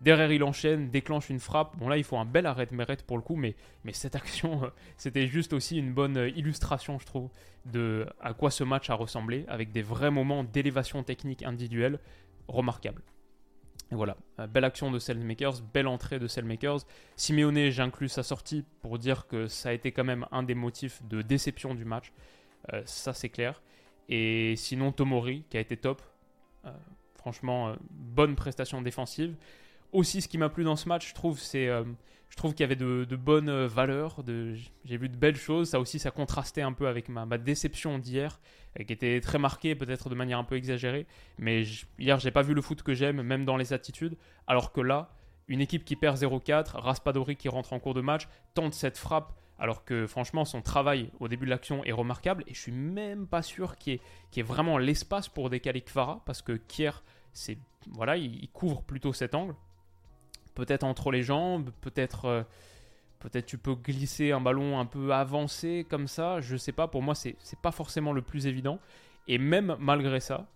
Derrière, 0.00 0.32
il 0.32 0.42
enchaîne, 0.42 0.90
déclenche 0.90 1.30
une 1.30 1.38
frappe. 1.38 1.76
Bon, 1.76 1.88
là, 1.88 1.96
il 1.96 2.02
faut 2.02 2.16
un 2.16 2.24
bel 2.24 2.46
arrêt 2.46 2.66
de 2.66 2.74
mérite 2.74 3.04
pour 3.04 3.16
le 3.16 3.22
coup, 3.22 3.36
mais, 3.36 3.54
mais 3.84 3.92
cette 3.92 4.16
action, 4.16 4.64
euh, 4.64 4.68
c'était 4.96 5.28
juste 5.28 5.52
aussi 5.52 5.78
une 5.78 5.92
bonne 5.92 6.16
euh, 6.16 6.28
illustration, 6.30 6.98
je 6.98 7.06
trouve, 7.06 7.30
de 7.66 8.06
à 8.20 8.34
quoi 8.34 8.50
ce 8.50 8.64
match 8.64 8.90
a 8.90 8.94
ressemblé, 8.94 9.44
avec 9.46 9.70
des 9.70 9.82
vrais 9.82 10.10
moments 10.10 10.42
d'élévation 10.42 11.04
technique 11.04 11.44
individuelle 11.44 12.00
remarquables. 12.48 13.02
Et 13.92 13.94
voilà, 13.94 14.16
euh, 14.40 14.48
belle 14.48 14.64
action 14.64 14.90
de 14.90 14.98
Cellmakers, 14.98 15.62
belle 15.72 15.86
entrée 15.86 16.18
de 16.18 16.26
Cellmakers. 16.26 16.80
Simeone, 17.14 17.70
j'inclus 17.70 18.08
sa 18.08 18.24
sortie 18.24 18.64
pour 18.80 18.98
dire 18.98 19.28
que 19.28 19.46
ça 19.46 19.68
a 19.68 19.72
été 19.72 19.92
quand 19.92 20.04
même 20.04 20.26
un 20.32 20.42
des 20.42 20.56
motifs 20.56 21.00
de 21.04 21.22
déception 21.22 21.76
du 21.76 21.84
match. 21.84 22.12
ça, 22.84 23.12
c'est 23.12 23.28
clair. 23.28 23.60
Et 24.14 24.54
sinon, 24.56 24.92
Tomori, 24.92 25.44
qui 25.48 25.56
a 25.56 25.60
été 25.60 25.76
top. 25.76 26.02
franchement, 27.14 27.74
bonne 27.90 28.34
prestation 28.36 28.82
défensive 28.82 29.34
aussi, 29.92 30.22
ce 30.22 30.28
qui 30.28 30.38
m'a 30.38 30.48
plu 30.48 30.64
dans 30.64 30.76
ce 30.76 30.88
match, 30.88 31.10
je 31.10 31.14
trouve, 31.14 31.38
c'est, 31.38 31.68
euh, 31.68 31.84
je 32.30 32.36
trouve 32.36 32.52
qu'il 32.54 32.60
y 32.60 32.64
avait 32.64 32.76
de, 32.76 33.16
bonnes 33.16 33.50
euh, 33.50 33.68
valeurs. 33.68 34.22
J'ai 34.84 34.96
vu 34.96 35.08
de 35.08 35.16
belles 35.16 35.36
choses. 35.36 35.70
Ça 35.70 35.80
aussi, 35.80 35.98
ça 35.98 36.10
contrastait 36.10 36.62
un 36.62 36.72
peu 36.72 36.88
avec 36.88 37.08
ma, 37.08 37.26
déception 37.38 37.98
d'hier, 37.98 38.40
euh, 38.80 38.84
qui 38.84 38.92
était 38.92 39.20
très 39.20 39.38
marquée, 39.38 39.74
peut-être 39.74 40.08
de 40.08 40.14
manière 40.14 40.38
un 40.38 40.44
peu 40.44 40.56
exagérée. 40.56 41.06
Mais 41.38 41.64
je, 41.64 41.86
hier, 41.98 42.18
j'ai 42.18 42.30
pas 42.30 42.42
vu 42.42 42.54
le 42.54 42.62
foot 42.62 42.82
que 42.82 42.94
j'aime, 42.94 43.22
même 43.22 43.44
dans 43.44 43.56
les 43.56 43.72
attitudes. 43.72 44.16
Alors 44.46 44.72
que 44.72 44.80
là, 44.80 45.10
une 45.46 45.60
équipe 45.60 45.84
qui 45.84 45.96
perd 45.96 46.16
0-4, 46.16 46.78
Raspadori 46.78 47.36
qui 47.36 47.48
rentre 47.48 47.72
en 47.72 47.78
cours 47.78 47.94
de 47.94 48.00
match, 48.00 48.28
tente 48.54 48.74
cette 48.74 48.96
frappe. 48.96 49.34
Alors 49.62 49.84
que 49.84 50.06
franchement, 50.06 50.44
son 50.44 50.60
travail 50.60 51.10
au 51.20 51.28
début 51.28 51.46
de 51.46 51.50
l'action 51.50 51.84
est 51.84 51.92
remarquable. 51.92 52.42
Et 52.48 52.54
je 52.54 52.60
suis 52.60 52.72
même 52.72 53.26
pas 53.26 53.42
sûr 53.42 53.76
qu'il 53.76 54.00
y 54.36 54.40
ait, 54.40 54.42
vraiment 54.42 54.76
l'espace 54.76 55.28
pour 55.28 55.50
décaler 55.50 55.80
Kvara, 55.80 56.20
parce 56.26 56.42
que 56.42 56.52
Kier, 56.52 56.90
c'est, 57.32 57.58
voilà, 57.92 58.16
il 58.16 58.48
couvre 58.50 58.82
plutôt 58.82 59.12
cet 59.12 59.34
angle 59.34 59.54
peut-être 60.54 60.84
entre 60.84 61.10
les 61.10 61.22
jambes, 61.22 61.70
peut-être 61.80 62.26
euh, 62.26 62.42
peut-être 63.18 63.46
tu 63.46 63.58
peux 63.58 63.74
glisser 63.74 64.32
un 64.32 64.40
ballon 64.40 64.78
un 64.78 64.86
peu 64.86 65.12
avancé 65.12 65.86
comme 65.88 66.08
ça, 66.08 66.40
je 66.40 66.56
sais 66.56 66.72
pas, 66.72 66.88
pour 66.88 67.02
moi 67.02 67.14
c'est 67.14 67.36
pas 67.62 67.72
forcément 67.72 68.12
le 68.12 68.22
plus 68.22 68.46
évident. 68.46 68.78
Et 69.28 69.38
même 69.38 69.76
malgré 69.78 70.20
ça, 70.20 70.46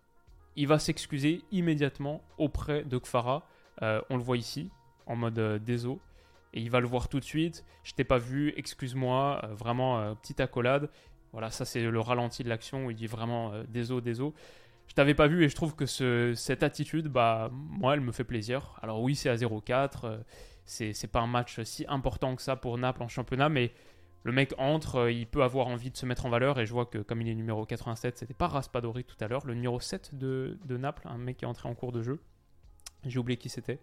il 0.56 0.66
va 0.66 0.78
s'excuser 0.78 1.42
immédiatement 1.52 2.22
auprès 2.38 2.82
de 2.82 2.98
Kfara. 2.98 3.46
Euh, 3.82 4.00
on 4.10 4.16
le 4.16 4.22
voit 4.22 4.36
ici, 4.36 4.70
en 5.06 5.14
mode 5.14 5.38
euh, 5.38 5.58
déso. 5.58 6.00
Et 6.54 6.60
il 6.60 6.70
va 6.70 6.80
le 6.80 6.86
voir 6.86 7.08
tout 7.08 7.20
de 7.20 7.24
suite. 7.24 7.64
Je 7.84 7.92
t'ai 7.92 8.04
pas 8.04 8.18
vu, 8.18 8.52
excuse-moi. 8.56 9.42
vraiment, 9.52 10.14
petite 10.16 10.40
accolade. 10.40 10.90
Voilà, 11.32 11.50
ça 11.50 11.64
c'est 11.64 11.82
le 11.82 12.00
ralenti 12.00 12.44
de 12.44 12.48
l'action 12.48 12.86
où 12.86 12.90
il 12.90 12.96
dit 12.96 13.06
vraiment 13.06 13.52
déso, 13.68 14.00
déso 14.00 14.34
je 14.88 14.94
t'avais 14.94 15.14
pas 15.14 15.26
vu 15.26 15.44
et 15.44 15.48
je 15.48 15.54
trouve 15.54 15.74
que 15.74 15.86
cette 16.34 16.62
attitude, 16.62 17.08
bah, 17.08 17.50
moi, 17.52 17.94
elle 17.94 18.00
me 18.00 18.12
fait 18.12 18.24
plaisir. 18.24 18.78
Alors 18.82 19.02
oui, 19.02 19.14
c'est 19.14 19.28
à 19.28 19.36
0-4, 19.36 19.90
euh, 20.04 20.18
c'est, 20.64 21.10
pas 21.10 21.20
un 21.20 21.26
match 21.26 21.60
si 21.62 21.84
important 21.88 22.36
que 22.36 22.42
ça 22.42 22.56
pour 22.56 22.78
Naples 22.78 23.02
en 23.02 23.08
championnat, 23.08 23.48
mais 23.48 23.72
le 24.22 24.32
mec 24.32 24.54
entre, 24.58 24.96
euh, 24.96 25.12
il 25.12 25.26
peut 25.26 25.42
avoir 25.42 25.68
envie 25.68 25.90
de 25.90 25.96
se 25.96 26.06
mettre 26.06 26.26
en 26.26 26.30
valeur 26.30 26.58
et 26.58 26.66
je 26.66 26.72
vois 26.72 26.86
que 26.86 26.98
comme 26.98 27.20
il 27.20 27.28
est 27.28 27.34
numéro 27.34 27.64
87, 27.64 28.18
c'était 28.18 28.34
pas 28.34 28.48
Raspadori 28.48 29.04
tout 29.04 29.16
à 29.20 29.28
l'heure, 29.28 29.46
le 29.46 29.54
numéro 29.54 29.80
7 29.80 30.14
de, 30.14 30.58
Naples, 30.68 31.06
un 31.06 31.18
mec 31.18 31.38
qui 31.38 31.44
est 31.44 31.48
entré 31.48 31.68
en 31.68 31.74
cours 31.74 31.92
de 31.92 32.02
jeu. 32.02 32.20
J'ai 33.04 33.18
oublié 33.18 33.36
qui 33.36 33.48
c'était. 33.48 33.78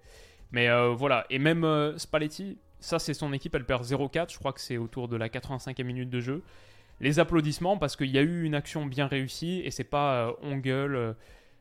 Mais 0.53 0.69
euh, 0.69 0.89
voilà, 0.89 1.25
et 1.29 1.39
même 1.39 1.93
Spalletti, 1.97 2.57
ça 2.83 2.99
c'est 2.99 3.13
son 3.13 3.33
équipe, 3.33 3.55
elle 3.55 3.65
perd 3.65 3.83
0-4, 3.83 4.31
je 4.31 4.37
crois 4.37 4.53
que 4.53 4.59
c'est 4.59 4.77
autour 4.77 5.07
de 5.07 5.15
la 5.15 5.29
85e 5.29 5.83
minute 5.83 6.09
de 6.09 6.19
jeu. 6.19 6.43
les 6.99 7.19
applaudissements 7.19 7.77
parce 7.77 7.95
qu'il 7.95 8.11
y 8.11 8.17
a 8.17 8.21
eu 8.21 8.43
une 8.43 8.55
action 8.55 8.85
bien 8.85 9.07
réussie 9.07 9.61
et 9.63 9.71
c'est 9.71 9.83
pas 9.83 10.27
euh, 10.27 10.33
on 10.41 10.57
gueule 10.57 10.95
euh, 10.95 11.13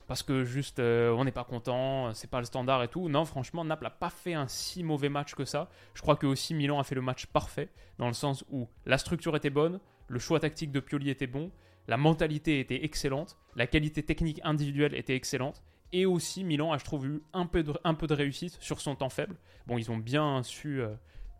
parce 0.09 0.23
que 0.23 0.45
juste 0.45 0.79
euh, 0.81 1.11
on 1.13 1.25
n'est 1.25 1.33
pas 1.33 1.45
content, 1.45 2.13
c'est 2.13 2.29
pas 2.29 2.41
le 2.41 2.45
standard 2.45 2.83
et 2.83 2.89
tout. 2.89 3.09
Non, 3.09 3.25
franchement, 3.25 3.65
Naples 3.65 3.85
n'a 3.85 3.91
pas 3.91 4.11
fait 4.11 4.35
un 4.35 4.49
si 4.49 4.83
mauvais 4.83 5.09
match 5.09 5.35
que 5.35 5.45
ça. 5.45 5.71
Je 5.95 6.03
crois 6.03 6.17
que 6.17 6.27
aussi 6.27 6.55
Milan 6.55 6.79
a 6.81 6.85
fait 6.85 6.97
le 6.97 7.03
match 7.03 7.27
parfait 7.27 7.69
dans 7.99 8.09
le 8.09 8.15
sens 8.15 8.45
où 8.51 8.69
la 8.85 8.99
structure 8.99 9.37
était 9.37 9.49
bonne, 9.49 9.81
le 10.09 10.19
choix 10.19 10.41
tactique 10.41 10.73
de 10.73 10.81
Pioli 10.81 11.09
était 11.09 11.29
bon, 11.29 11.51
la 11.89 11.97
mentalité 11.97 12.61
était 12.61 12.85
excellente, 12.85 13.39
la 13.57 13.67
qualité 13.67 14.03
technique 14.03 14.41
individuelle 14.45 14.95
était 14.95 15.17
excellente. 15.17 15.63
Et 15.93 16.07
aussi, 16.07 16.45
Milan 16.45 16.73
a, 16.73 16.79
je 16.79 16.85
trouve, 16.85 17.07
eu 17.07 17.23
un 17.33 17.47
peu 17.47 17.63
de, 17.63 18.15
réussite 18.15 18.57
sur 18.61 18.81
son 18.81 18.95
temps 18.95 19.11
faible. 19.11 19.37
Bon, 19.67 19.77
ils 19.79 19.91
ont 19.91 19.99
bien 19.99 20.43
su 20.43 20.83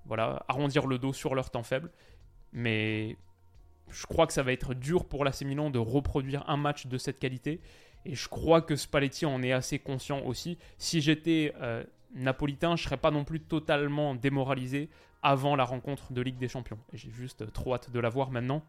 voilà, 0.05 0.45
arrondir 0.49 0.87
le 0.87 0.99
dos 0.99 1.13
sur 1.13 1.35
leur 1.35 1.51
temps 1.51 1.63
faible. 1.63 1.91
Mais 2.53 3.17
je 3.91 4.07
crois 4.07 4.27
que 4.27 4.33
ça 4.33 4.43
va 4.43 4.53
être 4.53 4.75
dur 4.75 5.07
pour 5.07 5.25
l'AC 5.25 5.43
Milan 5.43 5.71
de 5.71 5.79
reproduire 5.79 6.49
un 6.49 6.57
match 6.57 6.87
de 6.87 6.99
cette 6.99 7.19
qualité. 7.19 7.61
Et 8.05 8.15
je 8.15 8.29
crois 8.29 8.63
que 8.63 8.75
Spalletti 8.75 9.27
en 9.27 9.43
est 9.43 9.53
assez 9.53 9.79
conscient 9.79 10.21
aussi. 10.25 10.59
Si 10.79 11.01
j'étais 11.01 11.55
euh, 11.61 11.85
napolitain, 12.15 12.77
je 12.77 12.85
serais 12.85 12.97
pas 12.97 13.11
non 13.11 13.25
plus 13.25 13.41
totalement 13.41 14.15
démoralisé 14.15 14.89
avant 15.23 15.55
la 15.55 15.65
rencontre 15.65 16.13
de 16.13 16.21
Ligue 16.21 16.39
des 16.39 16.49
Champions. 16.49 16.79
J'ai 16.93 17.11
juste 17.11 17.53
trop 17.53 17.75
hâte 17.75 17.91
de 17.91 18.01
la 18.01 18.09
voir 18.09 18.31
maintenant. 18.31 18.63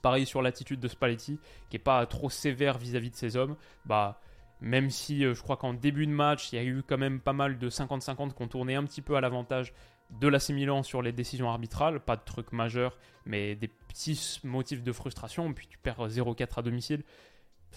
Pareil 0.00 0.26
sur 0.26 0.42
l'attitude 0.42 0.80
de 0.80 0.88
Spalletti, 0.88 1.38
qui 1.68 1.76
est 1.76 1.80
pas 1.80 2.06
trop 2.06 2.30
sévère 2.30 2.78
vis-à-vis 2.78 3.10
de 3.10 3.16
ses 3.16 3.36
hommes. 3.36 3.56
Bah, 3.84 4.20
même 4.62 4.90
si 4.90 5.24
euh, 5.24 5.34
je 5.34 5.42
crois 5.42 5.56
qu'en 5.56 5.74
début 5.74 6.06
de 6.06 6.12
match, 6.12 6.52
il 6.52 6.56
y 6.56 6.58
a 6.58 6.64
eu 6.64 6.82
quand 6.86 6.96
même 6.96 7.20
pas 7.20 7.32
mal 7.32 7.58
de 7.58 7.68
50-50 7.68 8.32
qui 8.32 8.42
ont 8.42 8.48
tourné 8.48 8.76
un 8.76 8.84
petit 8.84 9.02
peu 9.02 9.16
à 9.16 9.20
l'avantage 9.20 9.74
de 10.20 10.28
l'AC 10.28 10.50
Milan 10.50 10.82
sur 10.82 11.02
les 11.02 11.12
décisions 11.12 11.50
arbitrales, 11.50 12.00
pas 12.00 12.16
de 12.16 12.22
trucs 12.24 12.52
majeurs, 12.52 12.96
mais 13.26 13.56
des 13.56 13.68
petits 13.68 14.40
motifs 14.44 14.82
de 14.82 14.92
frustration, 14.92 15.52
puis 15.52 15.66
tu 15.66 15.78
perds 15.78 16.06
0-4 16.08 16.60
à 16.60 16.62
domicile. 16.62 17.02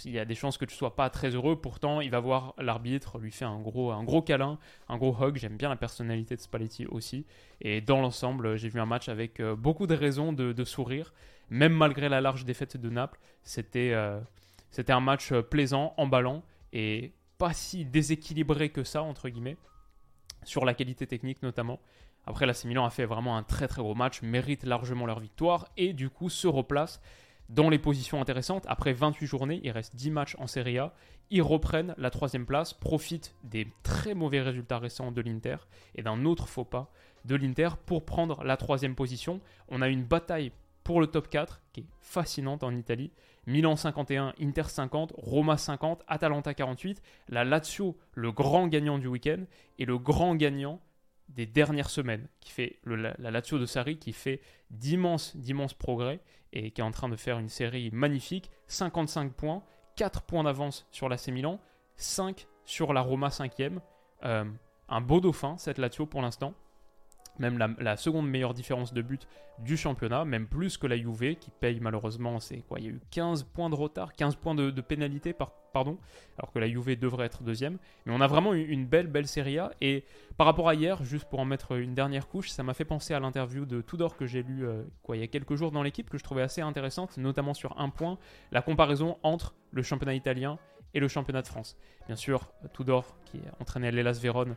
Il 0.03 0.11
y 0.11 0.19
a 0.19 0.25
des 0.25 0.35
chances 0.35 0.57
que 0.57 0.65
tu 0.65 0.75
sois 0.75 0.95
pas 0.95 1.09
très 1.09 1.29
heureux, 1.29 1.59
pourtant 1.59 2.01
il 2.01 2.11
va 2.11 2.19
voir 2.19 2.53
l'arbitre, 2.57 3.17
lui 3.17 3.31
fait 3.31 3.45
un 3.45 3.59
gros, 3.61 3.91
un 3.91 4.03
gros 4.03 4.21
câlin, 4.21 4.59
un 4.89 4.97
gros 4.97 5.15
hug. 5.19 5.37
J'aime 5.37 5.55
bien 5.55 5.69
la 5.69 5.77
personnalité 5.77 6.35
de 6.35 6.41
Spalletti 6.41 6.85
aussi. 6.87 7.25
Et 7.61 7.79
dans 7.79 8.01
l'ensemble, 8.01 8.57
j'ai 8.57 8.67
vu 8.67 8.81
un 8.81 8.85
match 8.85 9.07
avec 9.07 9.39
euh, 9.39 9.55
beaucoup 9.55 9.87
de 9.87 9.95
raisons 9.95 10.33
de, 10.33 10.63
sourire, 10.65 11.13
même 11.49 11.73
malgré 11.73 12.09
la 12.09 12.19
large 12.19 12.43
défaite 12.43 12.75
de 12.75 12.89
Naples. 12.89 13.19
C'était 13.43 13.91
euh, 13.93 14.19
un 14.89 14.99
match 14.99 15.31
euh, 15.31 15.41
plaisant, 15.41 15.93
emballant 15.95 16.43
et 16.75 17.13
pas 17.37 17.53
si 17.53 17.85
déséquilibré 17.85 18.69
que 18.69 18.83
ça, 18.83 19.01
entre 19.01 19.29
guillemets, 19.29 19.57
sur 20.43 20.65
la 20.65 20.73
qualité 20.73 21.07
technique 21.07 21.41
notamment. 21.41 21.79
Après, 22.27 22.45
l'AC 22.45 22.65
Milan 22.65 22.85
a 22.85 22.89
fait 22.89 23.05
vraiment 23.05 23.37
un 23.37 23.43
très 23.43 23.67
très 23.67 23.81
gros 23.81 23.95
match, 23.95 24.21
mérite 24.21 24.63
largement 24.63 25.05
leur 25.05 25.19
victoire 25.19 25.69
et 25.77 25.93
du 25.93 26.09
coup 26.09 26.29
se 26.29 26.47
replace 26.47 27.01
dans 27.49 27.69
les 27.69 27.79
positions 27.79 28.21
intéressantes. 28.21 28.65
Après 28.67 28.91
28 28.91 29.25
journées, 29.25 29.61
il 29.63 29.71
reste 29.71 29.95
10 29.95 30.11
matchs 30.11 30.35
en 30.37 30.47
Serie 30.47 30.77
A. 30.77 30.93
Ils 31.29 31.41
reprennent 31.41 31.95
la 31.97 32.09
troisième 32.09 32.45
place, 32.45 32.73
profitent 32.73 33.35
des 33.43 33.67
très 33.83 34.13
mauvais 34.13 34.41
résultats 34.41 34.79
récents 34.79 35.11
de 35.11 35.21
l'Inter 35.21 35.57
et 35.95 36.03
d'un 36.03 36.25
autre 36.25 36.47
faux 36.47 36.65
pas 36.65 36.91
de 37.23 37.35
l'Inter 37.35 37.69
pour 37.85 38.05
prendre 38.05 38.43
la 38.43 38.57
troisième 38.57 38.95
position. 38.95 39.39
On 39.69 39.81
a 39.81 39.87
une 39.87 40.03
bataille 40.03 40.51
pour 40.85 41.01
le 41.01 41.07
top 41.07 41.27
4 41.29 41.61
qui 41.73 41.81
est 41.81 41.87
fascinante 41.99 42.63
en 42.63 42.73
Italie. 42.73 43.11
Milan 43.47 43.75
51, 43.75 44.33
Inter 44.39 44.63
50, 44.63 45.13
Roma 45.17 45.57
50, 45.57 46.03
Atalanta 46.07 46.53
48, 46.53 47.01
la 47.27 47.43
Lazio 47.43 47.97
le 48.13 48.31
grand 48.31 48.67
gagnant 48.67 48.97
du 48.97 49.07
week-end 49.07 49.43
et 49.79 49.85
le 49.85 49.97
grand 49.97 50.35
gagnant 50.35 50.79
des 51.27 51.47
dernières 51.47 51.89
semaines, 51.89 52.27
qui 52.39 52.51
fait 52.51 52.79
la, 52.85 53.15
Lazio 53.17 53.57
de 53.57 53.65
Sarri, 53.65 53.97
qui 53.97 54.13
fait 54.13 54.41
d'immenses, 54.69 55.35
d'immenses 55.35 55.73
progrès 55.73 56.21
et 56.53 56.69
qui 56.69 56.81
est 56.81 56.83
en 56.83 56.91
train 56.91 57.09
de 57.09 57.15
faire 57.15 57.39
une 57.39 57.49
série 57.49 57.89
magnifique. 57.91 58.51
55 58.67 59.33
points, 59.33 59.63
4 59.95 60.21
points 60.21 60.43
d'avance 60.43 60.87
sur 60.91 61.09
l'AC 61.09 61.29
Milan, 61.29 61.59
5 61.97 62.47
sur 62.63 62.93
la 62.93 63.01
Roma 63.01 63.29
5e. 63.29 63.79
Euh, 64.23 64.45
un 64.87 65.01
beau 65.01 65.19
dauphin, 65.19 65.57
cette 65.57 65.79
Lazio 65.79 66.05
pour 66.05 66.21
l'instant 66.21 66.53
même 67.39 67.57
la, 67.79 67.97
seconde 67.97 68.29
meilleure 68.29 68.53
différence 68.53 68.93
de 68.93 69.01
but 69.01 69.27
du 69.59 69.77
championnat, 69.77 70.25
même 70.25 70.47
plus 70.47 70.77
que 70.77 70.87
la 70.87 70.97
Juve 70.97 71.35
qui 71.35 71.51
paye 71.51 71.79
malheureusement, 71.79 72.39
c'est 72.39 72.59
quoi 72.59 72.79
Il 72.79 72.85
y 72.85 72.87
a 72.87 72.91
eu 72.91 73.01
15 73.11 73.43
points 73.43 73.69
de 73.69 73.75
retard, 73.75 74.13
15 74.13 74.35
points 74.35 74.55
de, 74.55 74.69
pénalité, 74.81 75.33
par, 75.33 75.51
pardon, 75.73 75.97
alors 76.37 76.51
que 76.51 76.59
la 76.59 76.67
Juve 76.67 76.97
devrait 76.97 77.25
être 77.25 77.43
deuxième. 77.43 77.77
Mais 78.05 78.13
on 78.13 78.21
a 78.21 78.27
vraiment 78.27 78.53
eu 78.53 78.65
une 78.65 78.85
belle, 78.85 79.07
belle 79.07 79.27
Serie 79.27 79.59
A. 79.59 79.71
Et 79.81 80.03
par 80.37 80.45
rapport 80.45 80.69
à 80.69 80.75
hier, 80.75 81.03
juste 81.03 81.25
pour 81.29 81.39
en 81.39 81.45
mettre 81.45 81.77
une 81.77 81.93
dernière 81.93 82.27
couche, 82.27 82.49
ça 82.49 82.63
m'a 82.63 82.73
fait 82.73 82.85
penser 82.85 83.13
à 83.13 83.19
l'interview 83.19 83.65
de 83.65 83.81
Tudor 83.81 84.17
que 84.17 84.25
j'ai 84.25 84.43
lu 84.43 84.65
euh, 84.65 84.83
quoi, 85.03 85.17
il 85.17 85.21
y 85.21 85.23
a 85.23 85.27
quelques 85.27 85.55
jours 85.55 85.71
dans 85.71 85.83
l'équipe, 85.83 86.09
que 86.09 86.17
je 86.17 86.23
trouvais 86.23 86.41
assez 86.41 86.61
intéressante, 86.61 87.17
notamment 87.17 87.53
sur 87.53 87.79
un 87.79 87.89
point, 87.89 88.17
la 88.51 88.61
comparaison 88.61 89.17
entre 89.23 89.55
le 89.71 89.83
championnat 89.83 90.15
italien 90.15 90.57
et 90.93 90.99
le 90.99 91.07
championnat 91.07 91.41
de 91.41 91.47
France. 91.47 91.77
Bien 92.07 92.15
sûr, 92.15 92.51
Tudor, 92.73 93.17
qui 93.25 93.41
entraînait 93.59 93.91
l'Elas 93.91 94.19
Vérone, 94.21 94.55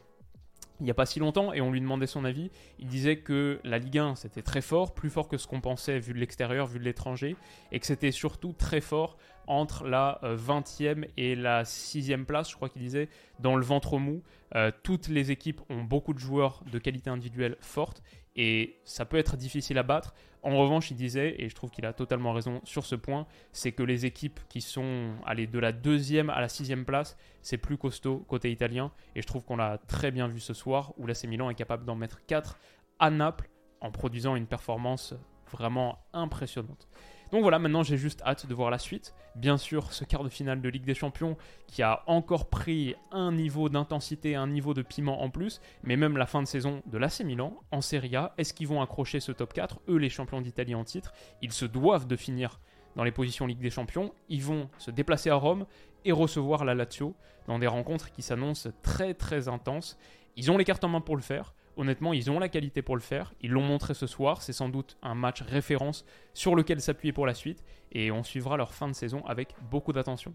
il 0.80 0.84
n'y 0.84 0.90
a 0.90 0.94
pas 0.94 1.06
si 1.06 1.18
longtemps 1.18 1.52
et 1.52 1.60
on 1.60 1.72
lui 1.72 1.80
demandait 1.80 2.06
son 2.06 2.24
avis. 2.24 2.50
Il 2.78 2.86
disait 2.86 3.18
que 3.18 3.60
la 3.64 3.78
Ligue 3.78 3.98
1 3.98 4.14
c'était 4.14 4.42
très 4.42 4.60
fort, 4.60 4.94
plus 4.94 5.10
fort 5.10 5.28
que 5.28 5.36
ce 5.36 5.46
qu'on 5.46 5.60
pensait 5.60 5.98
vu 5.98 6.12
de 6.12 6.18
l'extérieur, 6.18 6.66
vu 6.66 6.78
de 6.78 6.84
l'étranger, 6.84 7.36
et 7.72 7.80
que 7.80 7.86
c'était 7.86 8.12
surtout 8.12 8.52
très 8.52 8.80
fort 8.80 9.16
entre 9.48 9.88
la 9.88 10.20
20e 10.22 11.04
euh, 11.04 11.08
et 11.16 11.34
la 11.34 11.64
6e 11.64 12.24
place, 12.24 12.50
je 12.50 12.56
crois 12.56 12.68
qu'il 12.68 12.82
disait, 12.82 13.08
dans 13.40 13.56
le 13.56 13.64
ventre 13.64 13.98
mou. 13.98 14.22
Euh, 14.54 14.70
toutes 14.82 15.08
les 15.08 15.30
équipes 15.30 15.60
ont 15.68 15.82
beaucoup 15.82 16.14
de 16.14 16.18
joueurs 16.18 16.62
de 16.70 16.78
qualité 16.78 17.10
individuelle 17.10 17.56
forte 17.60 18.02
et 18.36 18.78
ça 18.84 19.04
peut 19.04 19.16
être 19.16 19.36
difficile 19.36 19.78
à 19.78 19.82
battre. 19.82 20.14
En 20.42 20.56
revanche, 20.56 20.90
il 20.92 20.96
disait, 20.96 21.34
et 21.38 21.48
je 21.48 21.54
trouve 21.54 21.70
qu'il 21.70 21.84
a 21.84 21.92
totalement 21.92 22.32
raison 22.32 22.60
sur 22.62 22.86
ce 22.86 22.94
point, 22.94 23.26
c'est 23.50 23.72
que 23.72 23.82
les 23.82 24.06
équipes 24.06 24.38
qui 24.48 24.60
sont 24.60 25.14
allées 25.26 25.48
de 25.48 25.58
la 25.58 25.72
deuxième 25.72 26.30
à 26.30 26.40
la 26.40 26.48
sixième 26.48 26.84
place, 26.84 27.16
c'est 27.42 27.58
plus 27.58 27.76
costaud 27.76 28.24
côté 28.28 28.52
italien. 28.52 28.92
Et 29.16 29.22
je 29.22 29.26
trouve 29.26 29.44
qu'on 29.44 29.56
l'a 29.56 29.78
très 29.78 30.12
bien 30.12 30.28
vu 30.28 30.38
ce 30.38 30.54
soir, 30.54 30.92
où 30.98 31.06
l'AC 31.06 31.24
Milan 31.24 31.50
est 31.50 31.56
capable 31.56 31.84
d'en 31.84 31.96
mettre 31.96 32.24
4 32.26 32.56
à 33.00 33.10
Naples 33.10 33.50
en 33.80 33.90
produisant 33.90 34.36
une 34.36 34.46
performance 34.46 35.14
vraiment 35.50 35.98
impressionnante. 36.12 36.88
Donc 37.30 37.42
voilà, 37.42 37.58
maintenant 37.58 37.82
j'ai 37.82 37.98
juste 37.98 38.22
hâte 38.22 38.46
de 38.46 38.54
voir 38.54 38.70
la 38.70 38.78
suite. 38.78 39.14
Bien 39.36 39.58
sûr, 39.58 39.92
ce 39.92 40.04
quart 40.04 40.24
de 40.24 40.28
finale 40.28 40.62
de 40.62 40.68
Ligue 40.68 40.84
des 40.84 40.94
Champions 40.94 41.36
qui 41.66 41.82
a 41.82 42.02
encore 42.06 42.48
pris 42.48 42.94
un 43.12 43.32
niveau 43.32 43.68
d'intensité, 43.68 44.34
un 44.34 44.46
niveau 44.46 44.72
de 44.72 44.82
piment 44.82 45.22
en 45.22 45.28
plus, 45.28 45.60
mais 45.82 45.96
même 45.96 46.16
la 46.16 46.26
fin 46.26 46.42
de 46.42 46.46
saison 46.46 46.82
de 46.86 46.96
l'AC 46.98 47.20
Milan 47.20 47.54
en 47.70 47.80
Serie 47.80 48.16
A, 48.16 48.32
est-ce 48.38 48.54
qu'ils 48.54 48.68
vont 48.68 48.80
accrocher 48.80 49.20
ce 49.20 49.32
top 49.32 49.52
4 49.52 49.80
Eux, 49.88 49.96
les 49.96 50.08
champions 50.08 50.40
d'Italie 50.40 50.74
en 50.74 50.84
titre, 50.84 51.12
ils 51.42 51.52
se 51.52 51.66
doivent 51.66 52.06
de 52.06 52.16
finir 52.16 52.60
dans 52.96 53.04
les 53.04 53.12
positions 53.12 53.46
Ligue 53.46 53.60
des 53.60 53.70
Champions. 53.70 54.12
Ils 54.28 54.42
vont 54.42 54.68
se 54.78 54.90
déplacer 54.90 55.30
à 55.30 55.34
Rome 55.34 55.66
et 56.04 56.12
recevoir 56.12 56.64
la 56.64 56.74
Lazio 56.74 57.14
dans 57.46 57.58
des 57.58 57.66
rencontres 57.66 58.10
qui 58.10 58.22
s'annoncent 58.22 58.70
très 58.82 59.14
très 59.14 59.48
intenses. 59.48 59.98
Ils 60.36 60.50
ont 60.50 60.56
les 60.56 60.64
cartes 60.64 60.84
en 60.84 60.88
main 60.88 61.00
pour 61.00 61.16
le 61.16 61.22
faire. 61.22 61.54
Honnêtement, 61.78 62.12
ils 62.12 62.28
ont 62.28 62.40
la 62.40 62.48
qualité 62.48 62.82
pour 62.82 62.96
le 62.96 63.00
faire. 63.00 63.32
Ils 63.40 63.52
l'ont 63.52 63.62
montré 63.62 63.94
ce 63.94 64.08
soir. 64.08 64.42
C'est 64.42 64.52
sans 64.52 64.68
doute 64.68 64.98
un 65.00 65.14
match 65.14 65.42
référence 65.42 66.04
sur 66.34 66.56
lequel 66.56 66.80
s'appuyer 66.80 67.12
pour 67.12 67.24
la 67.24 67.34
suite. 67.34 67.64
Et 67.92 68.10
on 68.10 68.24
suivra 68.24 68.56
leur 68.56 68.74
fin 68.74 68.88
de 68.88 68.94
saison 68.94 69.24
avec 69.26 69.54
beaucoup 69.70 69.92
d'attention. 69.92 70.34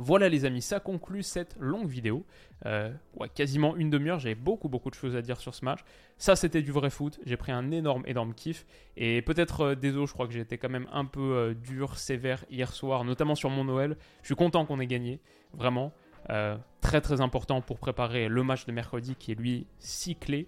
Voilà 0.00 0.28
les 0.28 0.44
amis, 0.44 0.62
ça 0.62 0.78
conclut 0.78 1.24
cette 1.24 1.56
longue 1.58 1.88
vidéo. 1.88 2.24
Euh, 2.66 2.92
quasiment 3.34 3.74
une 3.74 3.90
demi-heure, 3.90 4.20
j'avais 4.20 4.36
beaucoup 4.36 4.68
beaucoup 4.68 4.90
de 4.90 4.94
choses 4.94 5.16
à 5.16 5.22
dire 5.22 5.40
sur 5.40 5.56
ce 5.56 5.64
match. 5.64 5.80
Ça 6.18 6.36
c'était 6.36 6.62
du 6.62 6.70
vrai 6.70 6.88
foot, 6.88 7.18
j'ai 7.26 7.36
pris 7.36 7.50
un 7.50 7.72
énorme 7.72 8.04
énorme 8.06 8.32
kiff. 8.32 8.64
Et 8.96 9.22
peut-être 9.22 9.60
euh, 9.62 9.74
désolé, 9.74 10.06
je 10.06 10.12
crois 10.12 10.28
que 10.28 10.38
été 10.38 10.56
quand 10.56 10.68
même 10.68 10.86
un 10.92 11.04
peu 11.04 11.20
euh, 11.20 11.54
dur, 11.54 11.98
sévère 11.98 12.44
hier 12.48 12.72
soir, 12.72 13.02
notamment 13.02 13.34
sur 13.34 13.50
mon 13.50 13.64
Noël. 13.64 13.96
Je 14.22 14.26
suis 14.26 14.36
content 14.36 14.64
qu'on 14.66 14.78
ait 14.78 14.86
gagné, 14.86 15.20
vraiment. 15.52 15.92
Euh, 16.30 16.56
très 16.80 17.00
très 17.00 17.20
important 17.20 17.60
pour 17.60 17.78
préparer 17.78 18.28
le 18.28 18.42
match 18.42 18.66
de 18.66 18.72
mercredi 18.72 19.14
qui 19.16 19.32
est 19.32 19.34
lui 19.34 19.66
si 19.78 20.14
clé. 20.14 20.46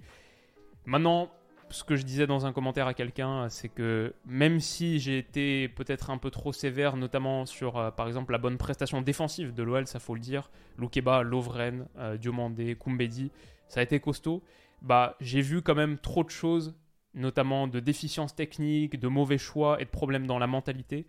Maintenant, 0.86 1.30
ce 1.70 1.84
que 1.84 1.96
je 1.96 2.02
disais 2.02 2.26
dans 2.26 2.46
un 2.46 2.52
commentaire 2.52 2.86
à 2.86 2.94
quelqu'un, 2.94 3.48
c'est 3.48 3.68
que 3.68 4.14
même 4.26 4.60
si 4.60 4.98
j'ai 4.98 5.18
été 5.18 5.68
peut-être 5.68 6.10
un 6.10 6.18
peu 6.18 6.30
trop 6.30 6.52
sévère, 6.52 6.96
notamment 6.96 7.46
sur 7.46 7.78
euh, 7.78 7.90
par 7.90 8.08
exemple 8.08 8.32
la 8.32 8.38
bonne 8.38 8.58
prestation 8.58 9.00
défensive 9.02 9.54
de 9.54 9.62
l'OL, 9.62 9.86
ça 9.86 9.98
faut 10.00 10.14
le 10.14 10.20
dire, 10.20 10.50
Loukeba, 10.78 11.22
Lovren, 11.22 11.86
euh, 11.98 12.16
Diomandé, 12.16 12.76
Kumbedi, 12.76 13.30
ça 13.68 13.80
a 13.80 13.82
été 13.82 14.00
costaud. 14.00 14.42
Bah, 14.82 15.16
j'ai 15.20 15.40
vu 15.40 15.62
quand 15.62 15.74
même 15.74 15.98
trop 15.98 16.24
de 16.24 16.30
choses, 16.30 16.74
notamment 17.14 17.68
de 17.68 17.80
déficiences 17.80 18.34
techniques, 18.34 18.98
de 18.98 19.08
mauvais 19.08 19.38
choix 19.38 19.80
et 19.80 19.84
de 19.84 19.90
problèmes 19.90 20.26
dans 20.26 20.38
la 20.38 20.46
mentalité. 20.46 21.06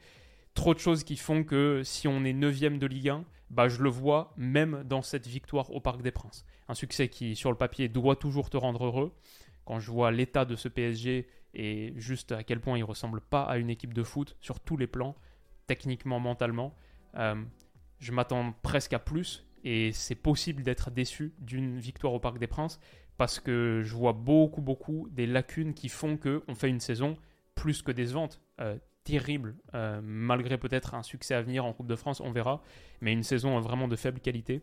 Trop 0.53 0.73
de 0.73 0.79
choses 0.79 1.03
qui 1.03 1.15
font 1.15 1.43
que 1.43 1.81
si 1.83 2.07
on 2.07 2.23
est 2.23 2.33
9ème 2.33 2.77
de 2.77 2.85
Ligue 2.85 3.09
1, 3.09 3.25
bah, 3.49 3.67
je 3.67 3.81
le 3.81 3.89
vois 3.89 4.33
même 4.37 4.83
dans 4.85 5.01
cette 5.01 5.27
victoire 5.27 5.71
au 5.71 5.79
Parc 5.79 6.01
des 6.01 6.11
Princes. 6.11 6.45
Un 6.67 6.73
succès 6.73 7.09
qui, 7.09 7.35
sur 7.35 7.51
le 7.51 7.57
papier, 7.57 7.89
doit 7.89 8.15
toujours 8.15 8.49
te 8.49 8.57
rendre 8.57 8.85
heureux. 8.85 9.13
Quand 9.65 9.79
je 9.79 9.91
vois 9.91 10.11
l'état 10.11 10.45
de 10.45 10.55
ce 10.55 10.67
PSG 10.67 11.27
et 11.53 11.93
juste 11.97 12.31
à 12.31 12.43
quel 12.43 12.59
point 12.59 12.77
il 12.77 12.83
ressemble 12.83 13.21
pas 13.21 13.43
à 13.43 13.57
une 13.57 13.69
équipe 13.69 13.93
de 13.93 14.03
foot 14.03 14.37
sur 14.41 14.59
tous 14.59 14.77
les 14.77 14.87
plans, 14.87 15.15
techniquement, 15.67 16.19
mentalement, 16.19 16.75
euh, 17.15 17.35
je 17.99 18.11
m'attends 18.11 18.53
presque 18.63 18.93
à 18.93 18.99
plus 18.99 19.45
et 19.63 19.91
c'est 19.91 20.15
possible 20.15 20.63
d'être 20.63 20.89
déçu 20.89 21.33
d'une 21.39 21.79
victoire 21.79 22.13
au 22.13 22.19
Parc 22.19 22.39
des 22.39 22.47
Princes 22.47 22.79
parce 23.17 23.39
que 23.39 23.81
je 23.83 23.93
vois 23.93 24.13
beaucoup, 24.13 24.61
beaucoup 24.61 25.07
des 25.11 25.27
lacunes 25.27 25.73
qui 25.73 25.89
font 25.89 26.17
qu'on 26.17 26.55
fait 26.55 26.69
une 26.69 26.79
saison 26.79 27.17
plus 27.53 27.81
que 27.81 27.91
décevante. 27.91 28.41
Euh, 28.59 28.77
terrible, 29.03 29.55
malgré 30.03 30.57
peut-être 30.57 30.93
un 30.93 31.03
succès 31.03 31.33
à 31.33 31.41
venir 31.41 31.65
en 31.65 31.73
Coupe 31.73 31.87
de 31.87 31.95
France, 31.95 32.21
on 32.21 32.31
verra, 32.31 32.61
mais 33.01 33.13
une 33.13 33.23
saison 33.23 33.59
vraiment 33.59 33.87
de 33.87 33.95
faible 33.95 34.19
qualité. 34.19 34.61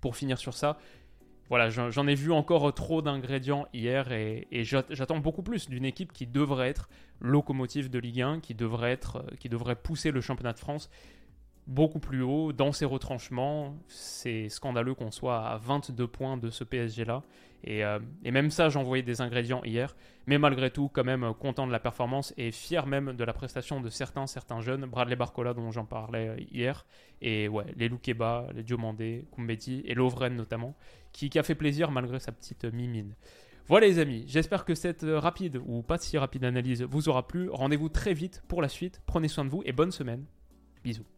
Pour 0.00 0.16
finir 0.16 0.38
sur 0.38 0.54
ça, 0.54 0.78
voilà, 1.48 1.70
j'en 1.70 2.06
ai 2.06 2.14
vu 2.14 2.30
encore 2.30 2.74
trop 2.74 3.00
d'ingrédients 3.00 3.66
hier 3.72 4.12
et, 4.12 4.46
j'attends 4.62 5.18
beaucoup 5.18 5.42
plus 5.42 5.68
d'une 5.68 5.86
équipe 5.86 6.12
qui 6.12 6.26
devrait 6.26 6.68
être 6.68 6.90
locomotive 7.20 7.88
de 7.88 7.98
Ligue 7.98 8.20
1, 8.20 8.40
qui 8.40 8.54
devrait, 8.54 8.92
être, 8.92 9.24
qui 9.40 9.48
devrait 9.48 9.76
pousser 9.76 10.10
le 10.10 10.20
championnat 10.20 10.52
de 10.52 10.58
France 10.58 10.90
beaucoup 11.66 12.00
plus 12.00 12.22
haut 12.22 12.52
dans 12.52 12.72
ses 12.72 12.84
retranchements. 12.84 13.78
C'est 13.88 14.50
scandaleux 14.50 14.94
qu'on 14.94 15.10
soit 15.10 15.46
à 15.46 15.56
22 15.56 16.06
points 16.06 16.36
de 16.36 16.50
ce 16.50 16.64
PSG-là. 16.64 17.22
Euh, 17.66 17.98
et, 18.24 18.30
même 18.30 18.50
ça, 18.50 18.68
j'en 18.68 18.82
voyais 18.82 19.02
des 19.02 19.20
ingrédients 19.20 19.62
hier. 19.64 19.96
Mais 20.26 20.38
malgré 20.38 20.70
tout, 20.70 20.88
quand 20.88 21.04
même 21.04 21.32
content 21.34 21.66
de 21.66 21.72
la 21.72 21.80
performance 21.80 22.32
et 22.36 22.52
fier 22.52 22.86
même 22.86 23.14
de 23.14 23.24
la 23.24 23.32
prestation 23.32 23.80
de 23.80 23.88
certains, 23.88 24.26
certains 24.26 24.60
jeunes. 24.60 24.86
Bradley 24.86 25.16
Barcola, 25.16 25.54
dont 25.54 25.70
j'en 25.70 25.84
parlais 25.84 26.28
euh, 26.28 26.36
hier. 26.50 26.86
Et 27.20 27.48
ouais, 27.48 27.66
les 27.76 27.88
Loukeba, 27.88 28.46
les 28.54 28.62
Diomandé, 28.62 29.26
Koumbeti 29.32 29.82
et 29.84 29.94
Lovren 29.94 30.34
notamment, 30.34 30.76
qui, 31.12 31.30
qui, 31.30 31.38
a 31.38 31.42
fait 31.42 31.54
plaisir 31.54 31.90
malgré 31.90 32.20
sa 32.20 32.32
petite 32.32 32.64
mimine. 32.64 33.14
Voilà 33.66 33.86
les 33.86 33.98
amis, 33.98 34.24
j'espère 34.26 34.64
que 34.64 34.74
cette 34.74 35.04
rapide 35.06 35.60
ou 35.66 35.82
pas 35.82 35.98
si 35.98 36.16
rapide 36.16 36.44
analyse 36.44 36.82
vous 36.84 37.10
aura 37.10 37.26
plu. 37.26 37.50
Rendez-vous 37.50 37.90
très 37.90 38.14
vite 38.14 38.42
pour 38.48 38.62
la 38.62 38.68
suite. 38.68 39.02
Prenez 39.04 39.28
soin 39.28 39.44
de 39.44 39.50
vous 39.50 39.62
et 39.66 39.72
bonne 39.72 39.90
semaine. 39.90 40.24
Bisous. 40.82 41.17